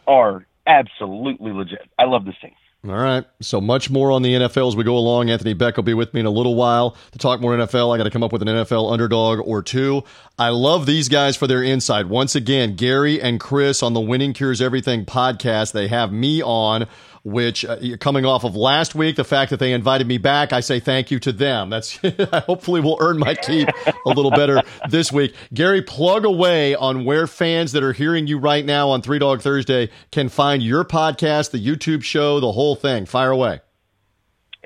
are 0.07 0.45
absolutely 0.67 1.53
legit. 1.53 1.89
I 1.97 2.03
love 2.05 2.25
this 2.25 2.35
team. 2.41 2.53
All 2.87 2.95
right. 2.95 3.25
So 3.41 3.59
much 3.59 3.89
more 3.89 4.09
on 4.09 4.21
the 4.21 4.33
NFL 4.35 4.69
as 4.69 4.75
we 4.75 4.85
go 4.85 4.95
along. 4.95 5.29
Anthony 5.29 5.53
Becht 5.53 5.75
will 5.75 5.83
be 5.83 5.93
with 5.93 6.13
me 6.13 6.21
in 6.21 6.25
a 6.25 6.31
little 6.31 6.55
while 6.55 6.95
to 7.11 7.17
talk 7.17 7.41
more 7.41 7.53
NFL. 7.53 7.93
I 7.93 7.97
got 7.97 8.05
to 8.05 8.09
come 8.09 8.23
up 8.23 8.31
with 8.31 8.41
an 8.41 8.47
NFL 8.47 8.93
underdog 8.93 9.39
or 9.45 9.61
two. 9.61 10.03
I 10.37 10.49
love 10.49 10.85
these 10.85 11.09
guys 11.09 11.35
for 11.35 11.45
their 11.45 11.61
insight. 11.61 12.07
Once 12.07 12.35
again, 12.35 12.77
Gary 12.77 13.21
and 13.21 13.37
Chris 13.37 13.83
on 13.83 13.93
the 13.93 13.99
Winning 13.99 14.31
Cures 14.31 14.61
Everything 14.61 15.05
podcast. 15.05 15.73
They 15.73 15.89
have 15.89 16.13
me 16.13 16.41
on 16.41 16.87
which 17.23 17.65
uh, 17.65 17.77
coming 17.99 18.25
off 18.25 18.43
of 18.43 18.55
last 18.55 18.95
week, 18.95 19.15
the 19.15 19.23
fact 19.23 19.51
that 19.51 19.59
they 19.59 19.73
invited 19.73 20.07
me 20.07 20.17
back, 20.17 20.53
I 20.53 20.59
say 20.59 20.79
thank 20.79 21.11
you 21.11 21.19
to 21.19 21.31
them. 21.31 21.69
That's 21.69 21.97
hopefully 22.45 22.81
will 22.81 22.97
earn 23.01 23.19
my 23.19 23.35
keep 23.35 23.67
a 24.05 24.09
little 24.09 24.31
better 24.31 24.61
this 24.89 25.11
week. 25.11 25.35
Gary, 25.53 25.81
plug 25.81 26.25
away 26.25 26.75
on 26.75 27.05
where 27.05 27.27
fans 27.27 27.71
that 27.73 27.83
are 27.83 27.93
hearing 27.93 28.27
you 28.27 28.37
right 28.37 28.65
now 28.65 28.89
on 28.89 29.01
Three 29.01 29.19
Dog 29.19 29.41
Thursday 29.41 29.89
can 30.11 30.29
find 30.29 30.63
your 30.63 30.83
podcast, 30.85 31.51
the 31.51 31.63
YouTube 31.63 32.03
show, 32.03 32.39
the 32.39 32.51
whole 32.51 32.68
thing. 32.75 33.05
Fire 33.05 33.31
away. 33.31 33.61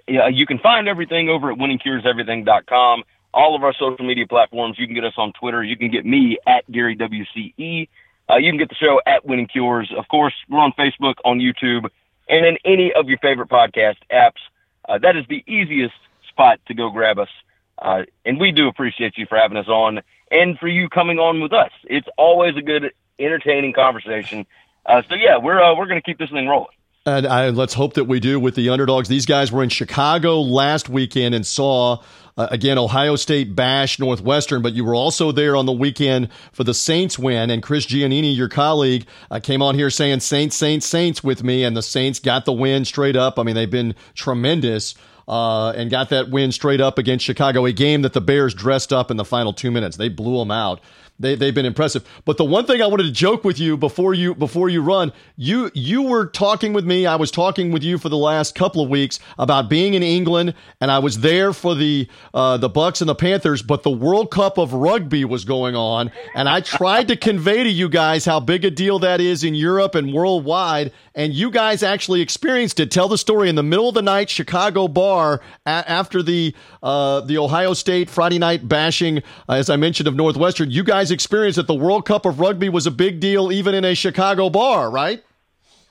Yeah, 0.08 0.28
you 0.28 0.46
can 0.46 0.60
find 0.60 0.88
everything 0.88 1.30
over 1.30 1.52
at 1.52 1.58
winningcureseverything.com. 1.58 3.04
All 3.34 3.56
of 3.56 3.64
our 3.64 3.74
social 3.74 4.06
media 4.06 4.28
platforms. 4.28 4.78
You 4.78 4.86
can 4.86 4.96
get 4.96 5.06
us 5.06 5.14
on 5.18 5.34
Twitter. 5.40 5.64
You 5.64 5.78
can 5.78 5.90
get 5.90 6.06
me 6.06 6.38
at 6.46 6.70
Gary 6.72 6.96
WCE. 6.96 7.88
Uh, 8.30 8.38
you 8.38 8.52
can 8.52 8.58
get 8.58 8.70
the 8.70 8.76
show 8.76 9.02
at 9.06 9.26
Winning 9.26 9.48
Cures. 9.48 9.92
Of 9.98 10.08
course, 10.08 10.34
we're 10.50 10.60
on 10.60 10.74
Facebook, 10.74 11.16
on 11.26 11.40
YouTube 11.40 11.90
and 12.30 12.46
in 12.46 12.58
any 12.66 12.94
of 12.94 13.08
your 13.08 13.18
favorite 13.20 13.50
podcast 13.50 13.98
apps. 14.12 14.42
Uh, 14.88 14.98
that 15.00 15.16
is 15.16 15.26
the 15.30 15.44
easiest 15.48 15.96
spot 16.30 16.60
to 16.68 16.74
go 16.74 16.90
grab 16.90 17.20
us. 17.20 17.30
Uh, 17.78 18.04
and 18.26 18.40
we 18.40 18.52
do 18.52 18.68
appreciate 18.68 19.18
you 19.18 19.26
for 19.26 19.38
having 19.38 19.58
us 19.58 19.68
on 19.68 20.02
and 20.32 20.58
for 20.58 20.68
you 20.68 20.90
coming 20.90 21.20
on 21.20 21.42
with 21.42 21.54
us. 21.54 21.72
It's 21.86 22.08
always 22.18 22.56
a 22.56 22.62
good, 22.62 22.92
entertaining 23.20 23.74
conversation. 23.74 24.46
Uh, 24.86 25.02
so 25.10 25.16
yeah, 25.16 25.38
we're 25.38 25.62
uh, 25.62 25.76
we're 25.76 25.88
going 25.88 26.00
to 26.00 26.06
keep 26.06 26.18
this 26.18 26.30
thing 26.30 26.48
rolling. 26.48 26.68
And 27.06 27.28
I, 27.28 27.50
let's 27.50 27.74
hope 27.74 27.96
that 27.96 28.06
we 28.06 28.20
do 28.22 28.40
with 28.40 28.56
the 28.56 28.70
underdogs. 28.70 29.10
These 29.10 29.26
guys 29.26 29.52
were 29.52 29.62
in 29.62 29.70
Chicago 29.70 30.40
last 30.40 30.88
weekend 30.88 31.36
and 31.36 31.46
saw 31.46 32.02
uh, 32.36 32.48
again, 32.50 32.78
Ohio 32.78 33.16
State 33.16 33.56
bash 33.56 34.00
Northwestern, 34.00 34.62
but 34.62 34.74
you 34.74 34.84
were 34.84 34.96
also 34.96 35.32
there 35.32 35.56
on 35.56 35.66
the 35.66 35.72
weekend 35.72 36.30
for 36.52 36.64
the 36.64 36.74
Saints 36.74 37.20
win. 37.20 37.52
And 37.52 37.62
Chris 37.62 37.86
Giannini, 37.86 38.36
your 38.36 38.50
colleague, 38.50 39.06
uh, 39.30 39.40
came 39.40 39.62
on 39.62 39.76
here 39.76 39.90
saying 39.90 40.22
Saints, 40.22 40.56
Saints, 40.56 40.86
Saints 40.86 41.24
with 41.24 41.44
me, 41.44 41.64
and 41.64 41.78
the 41.78 41.84
Saints 41.84 42.20
got 42.20 42.46
the 42.46 42.54
win 42.54 42.86
straight 42.86 43.16
up. 43.16 43.38
I 43.38 43.44
mean, 43.44 43.56
they've 43.56 43.70
been 43.70 43.96
tremendous. 44.16 44.96
Uh, 45.26 45.72
and 45.78 45.90
got 45.90 46.10
that 46.10 46.30
win 46.30 46.52
straight 46.52 46.82
up 46.82 46.98
against 46.98 47.24
Chicago, 47.24 47.64
a 47.64 47.72
game 47.72 48.02
that 48.02 48.12
the 48.12 48.20
Bears 48.20 48.54
dressed 48.54 48.92
up 48.92 49.10
in 49.10 49.16
the 49.16 49.24
final 49.24 49.54
two 49.54 49.72
minutes. 49.72 49.96
They 49.96 50.10
blew 50.10 50.38
them 50.38 50.52
out. 50.52 50.82
They 51.24 51.36
they've 51.36 51.56
been 51.56 51.66
impressive. 51.66 52.04
But 52.26 52.38
the 52.38 52.44
one 52.46 52.66
thing 52.66 52.82
I 52.82 52.88
wanted 52.88 53.04
to 53.04 53.12
joke 53.12 53.44
with 53.44 53.60
you 53.60 53.78
before 53.78 54.14
you 54.14 54.36
before 54.36 54.70
you 54.70 54.82
run, 54.82 55.12
you 55.38 55.72
you 55.74 56.02
were 56.04 56.26
talking 56.28 56.74
with 56.74 56.86
me. 56.86 57.06
I 57.06 57.16
was 57.16 57.32
talking 57.32 57.72
with 57.72 57.82
you 57.82 57.98
for 57.98 58.10
the 58.10 58.18
last 58.18 58.56
couple 58.56 58.84
of 58.84 58.90
weeks 58.90 59.20
about 59.40 59.70
being 59.70 59.94
in 59.94 60.04
England, 60.04 60.54
and 60.82 60.92
I 60.92 61.00
was 61.00 61.22
there 61.22 61.54
for 61.54 61.74
the 61.76 62.08
uh, 62.34 62.58
the 62.58 62.70
Bucks 62.70 63.02
and 63.02 63.10
the 63.10 63.16
Panthers. 63.16 63.62
But 63.62 63.84
the 63.84 63.90
World 63.90 64.32
Cup 64.32 64.58
of 64.58 64.74
Rugby 64.74 65.24
was 65.24 65.46
going 65.46 65.76
on, 65.76 66.12
and 66.36 66.50
I 66.50 66.60
tried 66.60 67.08
to 67.08 67.16
convey 67.16 67.64
to 67.64 67.70
you 67.70 67.88
guys 67.88 68.26
how 68.26 68.42
big 68.42 68.66
a 68.66 68.70
deal 68.70 69.00
that 69.00 69.22
is 69.22 69.44
in 69.44 69.56
Europe 69.56 69.96
and 69.96 70.14
worldwide. 70.14 70.92
And 71.16 71.32
you 71.32 71.52
guys 71.52 71.84
actually 71.84 72.22
experienced 72.22 72.80
it. 72.80 72.90
Tell 72.90 73.08
the 73.08 73.20
story 73.20 73.48
in 73.48 73.54
the 73.54 73.62
middle 73.62 73.88
of 73.88 73.94
the 73.94 74.02
night, 74.02 74.32
Chicago 74.32 74.88
bar 74.88 75.42
a- 75.66 75.70
after 75.88 76.24
the 76.24 76.56
uh, 76.82 77.22
the 77.22 77.38
Ohio 77.38 77.74
State 77.74 78.10
Friday 78.10 78.40
night 78.40 78.68
bashing, 78.68 79.20
uh, 79.48 79.54
as 79.54 79.70
I 79.70 79.78
mentioned 79.78 80.08
of 80.08 80.16
Northwestern. 80.16 80.72
You 80.72 80.84
guys 80.84 81.12
experienced 81.14 81.56
that 81.56 81.68
the 81.68 81.74
World 81.74 82.06
Cup 82.06 82.26
of 82.26 82.40
Rugby 82.40 82.68
was 82.68 82.86
a 82.86 82.92
big 82.92 83.22
deal 83.22 83.52
even 83.52 83.74
in 83.74 83.86
a 83.86 83.96
Chicago 83.96 84.50
bar, 84.50 84.92
right? 84.92 85.24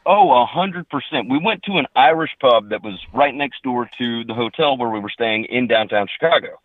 Oh, 0.05 0.43
a 0.43 0.45
hundred 0.45 0.89
percent. 0.89 1.31
We 1.31 1.39
went 1.43 1.63
to 1.65 1.79
an 1.79 1.87
Irish 1.95 2.33
pub 2.41 2.71
that 2.71 2.83
was 2.83 2.99
right 3.15 3.35
next 3.35 3.63
door 3.63 3.89
to 3.99 4.25
the 4.25 4.35
hotel 4.35 4.77
where 4.77 4.91
we 4.91 4.99
were 4.99 5.11
staying 5.11 5.45
in 5.45 5.69
downtown 5.69 6.09
Chicago. 6.13 6.61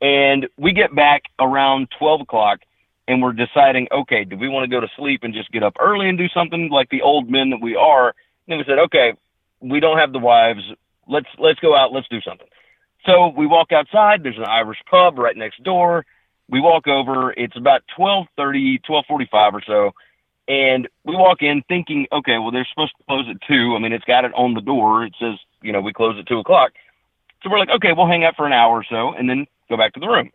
And 0.00 0.48
we 0.56 0.72
get 0.72 0.94
back 0.94 1.24
around 1.38 1.88
twelve 1.98 2.22
o'clock 2.22 2.60
and 3.06 3.22
we're 3.22 3.32
deciding, 3.32 3.88
okay, 3.92 4.24
do 4.24 4.36
we 4.36 4.48
want 4.48 4.64
to 4.64 4.70
go 4.70 4.80
to 4.80 4.88
sleep 4.96 5.20
and 5.22 5.34
just 5.34 5.50
get 5.50 5.62
up 5.62 5.76
early 5.78 6.08
and 6.08 6.16
do 6.16 6.28
something 6.28 6.70
like 6.70 6.88
the 6.90 7.02
old 7.02 7.30
men 7.30 7.50
that 7.50 7.60
we 7.60 7.76
are? 7.76 8.08
And 8.08 8.48
then 8.48 8.58
we 8.58 8.64
said, 8.64 8.78
okay, 8.78 9.12
we 9.60 9.80
don't 9.80 9.98
have 9.98 10.12
the 10.12 10.18
wives. 10.18 10.62
Let's 11.06 11.28
let's 11.38 11.60
go 11.60 11.76
out. 11.76 11.92
Let's 11.92 12.08
do 12.08 12.20
something. 12.22 12.48
So 13.04 13.28
we 13.36 13.46
walk 13.46 13.70
outside. 13.72 14.22
There's 14.22 14.38
an 14.38 14.44
Irish 14.48 14.78
pub 14.90 15.18
right 15.18 15.36
next 15.36 15.62
door 15.62 16.06
we 16.48 16.60
walk 16.60 16.86
over. 16.86 17.32
It's 17.32 17.56
about 17.56 17.82
twelve 17.94 18.26
thirty, 18.36 18.78
twelve 18.78 19.04
forty-five 19.06 19.54
or 19.54 19.62
so, 19.66 19.92
and 20.46 20.88
we 21.04 21.14
walk 21.14 21.42
in 21.42 21.62
thinking, 21.68 22.06
okay, 22.12 22.38
well, 22.38 22.50
they're 22.50 22.66
supposed 22.70 22.92
to 22.98 23.04
close 23.04 23.26
at 23.28 23.36
two. 23.46 23.74
I 23.76 23.78
mean, 23.80 23.92
it's 23.92 24.04
got 24.04 24.24
it 24.24 24.32
on 24.34 24.54
the 24.54 24.60
door. 24.60 25.04
It 25.04 25.14
says, 25.20 25.38
you 25.62 25.72
know, 25.72 25.80
we 25.80 25.92
close 25.92 26.18
at 26.18 26.26
two 26.26 26.38
o'clock. 26.38 26.72
So 27.42 27.50
we're 27.50 27.58
like, 27.58 27.70
okay, 27.70 27.92
we'll 27.96 28.08
hang 28.08 28.24
out 28.24 28.34
for 28.36 28.46
an 28.46 28.52
hour 28.52 28.76
or 28.76 28.84
so, 28.88 29.12
and 29.12 29.28
then 29.28 29.46
go 29.68 29.76
back 29.76 29.94
to 29.94 30.00
the 30.00 30.08
room. 30.08 30.30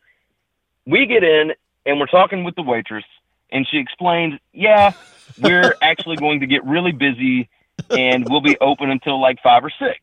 We 0.85 1.05
get 1.05 1.23
in, 1.23 1.53
and 1.85 1.99
we're 1.99 2.05
talking 2.05 2.43
with 2.43 2.55
the 2.55 2.61
waitress, 2.61 3.05
and 3.51 3.67
she 3.69 3.77
explains, 3.77 4.39
yeah, 4.53 4.93
we're 5.41 5.75
actually 5.81 6.17
going 6.17 6.41
to 6.41 6.47
get 6.47 6.63
really 6.63 6.91
busy, 6.91 7.49
and 7.89 8.27
we'll 8.29 8.41
be 8.41 8.57
open 8.61 8.89
until 8.89 9.19
like 9.19 9.39
five 9.41 9.65
or 9.65 9.71
six. 9.79 9.99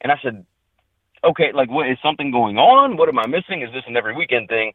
And 0.00 0.12
I 0.12 0.18
said, 0.22 0.46
okay, 1.24 1.52
like, 1.52 1.70
what 1.70 1.88
is 1.88 1.98
something 2.02 2.30
going 2.30 2.58
on? 2.58 2.96
What 2.96 3.08
am 3.08 3.18
I 3.18 3.26
missing? 3.26 3.62
Is 3.62 3.72
this 3.72 3.84
an 3.86 3.96
every 3.96 4.14
weekend 4.14 4.48
thing? 4.48 4.72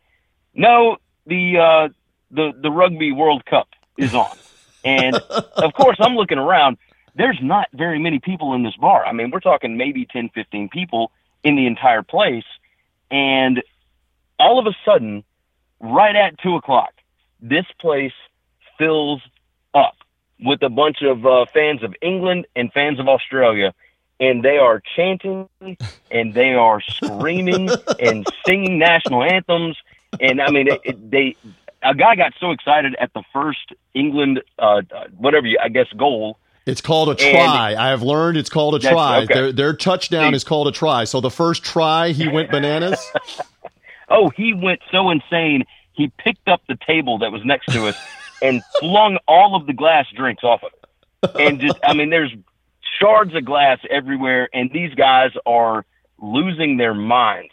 No, 0.54 0.98
the 1.26 1.58
uh, 1.58 1.90
the 2.32 2.52
the 2.60 2.72
Rugby 2.72 3.12
World 3.12 3.46
Cup 3.46 3.70
is 3.98 4.14
on, 4.14 4.36
and 4.84 5.16
of 5.56 5.74
course 5.74 5.98
I'm 6.00 6.16
looking 6.16 6.38
around. 6.38 6.78
There's 7.16 7.40
not 7.42 7.68
very 7.74 8.00
many 8.00 8.20
people 8.20 8.54
in 8.54 8.64
this 8.64 8.76
bar. 8.76 9.06
I 9.06 9.12
mean, 9.12 9.32
we're 9.32 9.42
talking 9.42 9.76
maybe 9.76 10.06
10, 10.06 10.30
15 10.30 10.70
people 10.70 11.12
in 11.44 11.58
the 11.58 11.68
entire 11.68 12.04
place, 12.04 12.46
and 13.10 13.62
all 14.40 14.60
of 14.60 14.66
a 14.66 14.76
sudden, 14.86 15.24
right 15.82 16.16
at 16.16 16.40
two 16.40 16.56
o'clock, 16.56 16.94
this 17.42 17.66
place 17.80 18.14
fills 18.78 19.22
up 19.74 19.96
with 20.44 20.62
a 20.64 20.70
bunch 20.70 21.02
of 21.02 21.26
uh, 21.26 21.46
fans 21.54 21.84
of 21.84 21.94
England 22.02 22.48
and 22.56 22.72
fans 22.74 23.00
of 23.00 23.08
Australia, 23.08 23.74
and 24.20 24.44
they 24.44 24.58
are 24.58 24.82
chanting 24.96 25.50
and 26.12 26.34
they 26.34 26.54
are 26.54 26.82
screaming 26.82 27.70
and 28.00 28.26
singing 28.46 28.80
national 28.80 29.24
anthems 29.24 29.78
and 30.20 30.42
I 30.42 30.52
mean, 30.52 30.68
it, 30.68 30.82
it, 30.84 31.12
they 31.12 31.36
a 31.84 31.96
guy 31.96 32.16
got 32.16 32.34
so 32.40 32.52
excited 32.52 32.96
at 33.00 33.14
the 33.14 33.24
first 33.34 33.74
England, 33.94 34.42
uh, 34.60 34.82
whatever 35.18 35.48
you, 35.48 35.58
I 35.62 35.70
guess, 35.70 35.88
goal. 35.98 36.38
It's 36.66 36.82
called 36.82 37.10
a 37.10 37.16
try. 37.16 37.76
I 37.76 37.90
have 37.90 38.04
learned 38.04 38.38
it's 38.38 38.50
called 38.50 38.76
a 38.76 38.80
try. 38.80 39.24
Okay. 39.24 39.34
Their, 39.34 39.52
their 39.52 39.74
touchdown 39.74 40.32
See, 40.32 40.36
is 40.36 40.44
called 40.44 40.68
a 40.68 40.72
try. 40.72 41.06
So 41.06 41.20
the 41.20 41.32
first 41.32 41.64
try, 41.64 42.12
he 42.12 42.28
went 42.28 42.52
bananas. 42.52 43.04
oh, 44.10 44.30
he 44.30 44.54
went 44.54 44.80
so 44.92 45.10
insane. 45.10 45.64
He 45.94 46.12
picked 46.20 46.48
up 46.48 46.62
the 46.68 46.78
table 46.86 47.18
that 47.20 47.32
was 47.32 47.44
next 47.44 47.66
to 47.72 47.88
us 47.88 47.98
and 48.44 48.62
flung 48.80 49.18
all 49.28 49.56
of 49.56 49.66
the 49.66 49.74
glass 49.74 50.06
drinks 50.16 50.44
off 50.44 50.62
of 50.64 50.72
it. 50.72 51.42
And 51.42 51.60
just, 51.60 51.80
I 51.84 51.94
mean, 51.96 52.12
there's 52.12 52.34
shards 53.00 53.34
of 53.36 53.44
glass 53.44 53.80
everywhere, 53.90 54.48
and 54.54 54.72
these 54.72 54.94
guys 54.94 55.32
are 55.48 55.86
losing 56.20 56.78
their 56.78 56.94
minds 56.94 57.52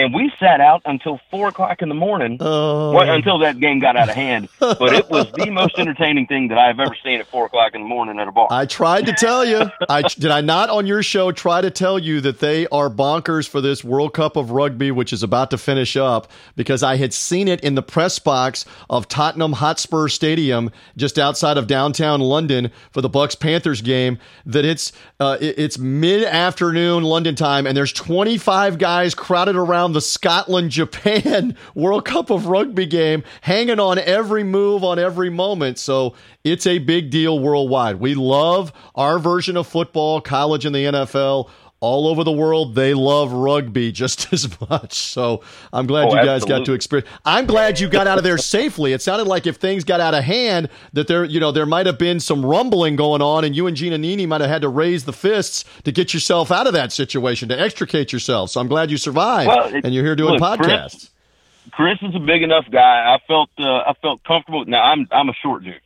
and 0.00 0.14
we 0.14 0.32
sat 0.40 0.60
out 0.60 0.82
until 0.84 1.20
four 1.30 1.48
o'clock 1.48 1.82
in 1.82 1.88
the 1.88 1.94
morning. 1.94 2.36
Oh. 2.40 2.92
Well, 2.92 3.10
until 3.14 3.38
that 3.40 3.60
game 3.60 3.78
got 3.78 3.96
out 3.96 4.08
of 4.08 4.14
hand. 4.14 4.48
But 4.58 4.92
it 4.92 5.08
was 5.10 5.30
the 5.32 5.50
most 5.50 5.74
entertaining 5.78 6.26
thing 6.26 6.48
that 6.48 6.58
I've 6.58 6.80
ever 6.80 6.96
seen 7.04 7.20
at 7.20 7.26
four 7.26 7.46
o'clock 7.46 7.74
in 7.74 7.82
the 7.82 7.88
morning 7.88 8.18
at 8.18 8.28
a 8.28 8.32
bar. 8.32 8.48
I 8.50 8.66
tried 8.66 9.06
to 9.06 9.12
tell 9.12 9.44
you. 9.44 9.70
I 9.88 10.02
did 10.02 10.30
I 10.30 10.40
not 10.40 10.70
on 10.70 10.86
your 10.86 11.02
show 11.02 11.32
try 11.32 11.60
to 11.60 11.70
tell 11.70 11.98
you 11.98 12.20
that 12.22 12.40
they 12.40 12.66
are 12.68 12.88
bonkers 12.90 13.48
for 13.48 13.60
this 13.60 13.84
World 13.84 14.14
Cup 14.14 14.36
of 14.36 14.50
Rugby, 14.50 14.90
which 14.90 15.12
is 15.12 15.22
about 15.22 15.50
to 15.50 15.58
finish 15.58 15.96
up, 15.96 16.30
because 16.56 16.82
I 16.82 16.96
had 16.96 17.12
seen 17.12 17.48
it 17.48 17.60
in 17.60 17.74
the 17.74 17.82
press 17.82 18.18
box 18.18 18.64
of 18.88 19.08
Tottenham 19.08 19.52
Hotspur 19.54 20.08
Stadium 20.08 20.70
just 20.96 21.18
outside 21.18 21.56
of 21.58 21.66
downtown 21.66 22.20
London 22.20 22.70
for 22.92 23.00
the 23.00 23.08
Bucks 23.08 23.34
Panthers 23.34 23.82
game. 23.82 24.18
That 24.46 24.64
it's 24.64 24.92
uh, 25.20 25.36
it- 25.40 25.58
it's 25.58 25.78
mid 25.78 26.24
afternoon 26.24 27.02
London 27.04 27.34
time, 27.34 27.66
and 27.66 27.76
there's 27.76 27.92
25 27.92 28.78
guys 28.78 29.14
crowded 29.14 29.56
around 29.56 29.89
the 29.92 30.00
Scotland 30.00 30.70
Japan 30.70 31.56
World 31.74 32.04
Cup 32.04 32.30
of 32.30 32.46
Rugby 32.46 32.86
game, 32.86 33.24
hanging 33.42 33.80
on 33.80 33.98
every 33.98 34.44
move 34.44 34.84
on 34.84 34.98
every 34.98 35.30
moment. 35.30 35.78
So 35.78 36.14
it's 36.44 36.66
a 36.66 36.78
big 36.78 37.10
deal 37.10 37.38
worldwide. 37.38 37.96
We 38.00 38.14
love 38.14 38.72
our 38.94 39.18
version 39.18 39.56
of 39.56 39.66
football, 39.66 40.20
college 40.20 40.64
and 40.64 40.74
the 40.74 40.84
NFL. 40.84 41.50
All 41.82 42.08
over 42.08 42.24
the 42.24 42.32
world, 42.32 42.74
they 42.74 42.92
love 42.92 43.32
rugby 43.32 43.90
just 43.90 44.30
as 44.34 44.48
much. 44.68 44.92
So 44.92 45.42
I'm 45.72 45.86
glad 45.86 46.08
Oh, 46.10 46.14
you 46.14 46.22
guys 46.24 46.44
got 46.44 46.66
to 46.66 46.74
experience. 46.74 47.08
I'm 47.24 47.46
glad 47.46 47.80
you 47.80 47.88
got 47.88 48.06
out 48.06 48.18
of 48.18 48.24
there 48.24 48.36
safely. 48.56 48.92
It 48.92 49.00
sounded 49.00 49.26
like 49.26 49.46
if 49.46 49.56
things 49.56 49.82
got 49.82 49.98
out 49.98 50.12
of 50.12 50.22
hand, 50.22 50.68
that 50.92 51.06
there, 51.08 51.24
you 51.24 51.40
know, 51.40 51.52
there 51.52 51.64
might 51.64 51.86
have 51.86 51.96
been 51.98 52.20
some 52.20 52.44
rumbling 52.44 52.96
going 52.96 53.22
on, 53.22 53.44
and 53.44 53.56
you 53.56 53.66
and 53.66 53.74
Giannini 53.76 54.28
might 54.28 54.42
have 54.42 54.50
had 54.50 54.60
to 54.62 54.68
raise 54.68 55.04
the 55.06 55.12
fists 55.14 55.64
to 55.84 55.90
get 55.92 56.12
yourself 56.12 56.50
out 56.50 56.66
of 56.66 56.74
that 56.74 56.92
situation, 56.92 57.48
to 57.48 57.58
extricate 57.58 58.12
yourself. 58.12 58.50
So 58.50 58.60
I'm 58.60 58.68
glad 58.68 58.90
you 58.90 58.98
survived, 58.98 59.48
Well, 59.48 59.74
it- 59.74 59.84
and 59.84 59.94
you're 59.94 60.04
here 60.04 60.16
doing 60.16 60.38
look, 60.38 60.60
Chris- 60.60 60.68
podcasts. 60.68 61.10
Chris 61.72 61.98
is 62.02 62.14
a 62.14 62.18
big 62.20 62.42
enough 62.42 62.64
guy. 62.70 63.14
I 63.14 63.18
felt 63.26 63.48
uh, 63.58 63.62
I 63.64 63.94
felt 64.02 64.22
comfortable. 64.24 64.64
Now 64.66 64.82
I'm 64.82 65.06
I'm 65.12 65.28
a 65.28 65.34
short 65.42 65.62
dude. 65.62 65.80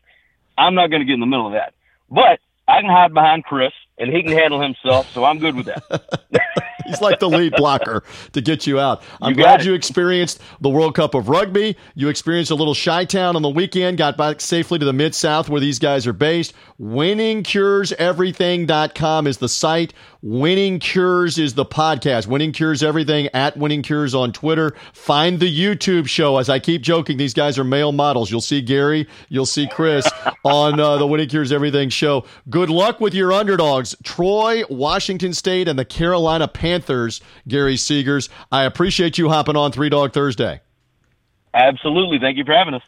I'm 0.56 0.74
not 0.74 0.88
going 0.88 1.00
to 1.02 1.04
get 1.06 1.14
in 1.14 1.20
the 1.20 1.26
middle 1.26 1.46
of 1.48 1.52
that. 1.52 1.74
But 2.10 2.38
I 2.66 2.80
can 2.80 2.88
hide 2.90 3.12
behind 3.12 3.44
Chris, 3.44 3.72
and 3.98 4.10
he 4.12 4.22
can 4.22 4.32
handle 4.32 4.60
himself. 4.60 5.10
So 5.12 5.24
I'm 5.24 5.38
good 5.38 5.54
with 5.54 5.66
that. 5.66 6.02
He's 6.86 7.00
like 7.00 7.18
the 7.18 7.30
lead 7.30 7.54
blocker 7.56 8.04
to 8.32 8.40
get 8.42 8.66
you 8.66 8.78
out. 8.78 9.02
I'm 9.22 9.30
You 9.30 9.36
glad 9.36 9.60
it. 9.60 9.66
you 9.66 9.72
experienced 9.72 10.38
the 10.60 10.68
World 10.68 10.94
Cup 10.94 11.14
of 11.14 11.30
Rugby. 11.30 11.76
You 11.94 12.10
experienced 12.10 12.50
a 12.50 12.54
little 12.54 12.74
Chi 12.74 13.06
Town 13.06 13.36
on 13.36 13.42
the 13.42 13.48
weekend, 13.48 13.96
got 13.96 14.18
back 14.18 14.42
safely 14.42 14.78
to 14.78 14.84
the 14.84 14.92
Mid 14.92 15.14
South 15.14 15.48
where 15.48 15.60
these 15.62 15.78
guys 15.78 16.06
are 16.06 16.12
based. 16.12 16.52
WinningCuresEverything.com 16.80 19.26
is 19.26 19.38
the 19.38 19.48
site. 19.48 19.94
Winning 20.26 20.78
Cures 20.78 21.36
is 21.36 21.52
the 21.52 21.66
podcast. 21.66 22.26
Winning 22.26 22.50
Cures 22.50 22.82
Everything 22.82 23.28
at 23.34 23.58
Winning 23.58 23.82
Cures 23.82 24.14
on 24.14 24.32
Twitter. 24.32 24.74
Find 24.94 25.38
the 25.38 25.54
YouTube 25.54 26.08
show. 26.08 26.38
As 26.38 26.48
I 26.48 26.58
keep 26.58 26.80
joking, 26.80 27.18
these 27.18 27.34
guys 27.34 27.58
are 27.58 27.64
male 27.64 27.92
models. 27.92 28.30
You'll 28.30 28.40
see 28.40 28.62
Gary, 28.62 29.06
you'll 29.28 29.44
see 29.44 29.68
Chris 29.68 30.10
on 30.44 30.80
uh, 30.80 30.96
the 30.96 31.06
Winning 31.06 31.28
Cures 31.28 31.52
Everything 31.52 31.90
show. 31.90 32.24
Good 32.48 32.70
luck 32.70 33.00
with 33.00 33.12
your 33.12 33.34
underdogs, 33.34 33.94
Troy, 34.02 34.62
Washington 34.70 35.34
State, 35.34 35.68
and 35.68 35.78
the 35.78 35.84
Carolina 35.84 36.48
Panthers, 36.48 37.20
Gary 37.46 37.74
Seegers. 37.74 38.30
I 38.50 38.64
appreciate 38.64 39.18
you 39.18 39.28
hopping 39.28 39.56
on 39.56 39.72
Three 39.72 39.90
Dog 39.90 40.14
Thursday. 40.14 40.62
Absolutely. 41.52 42.18
Thank 42.18 42.38
you 42.38 42.44
for 42.46 42.54
having 42.54 42.72
us. 42.72 42.82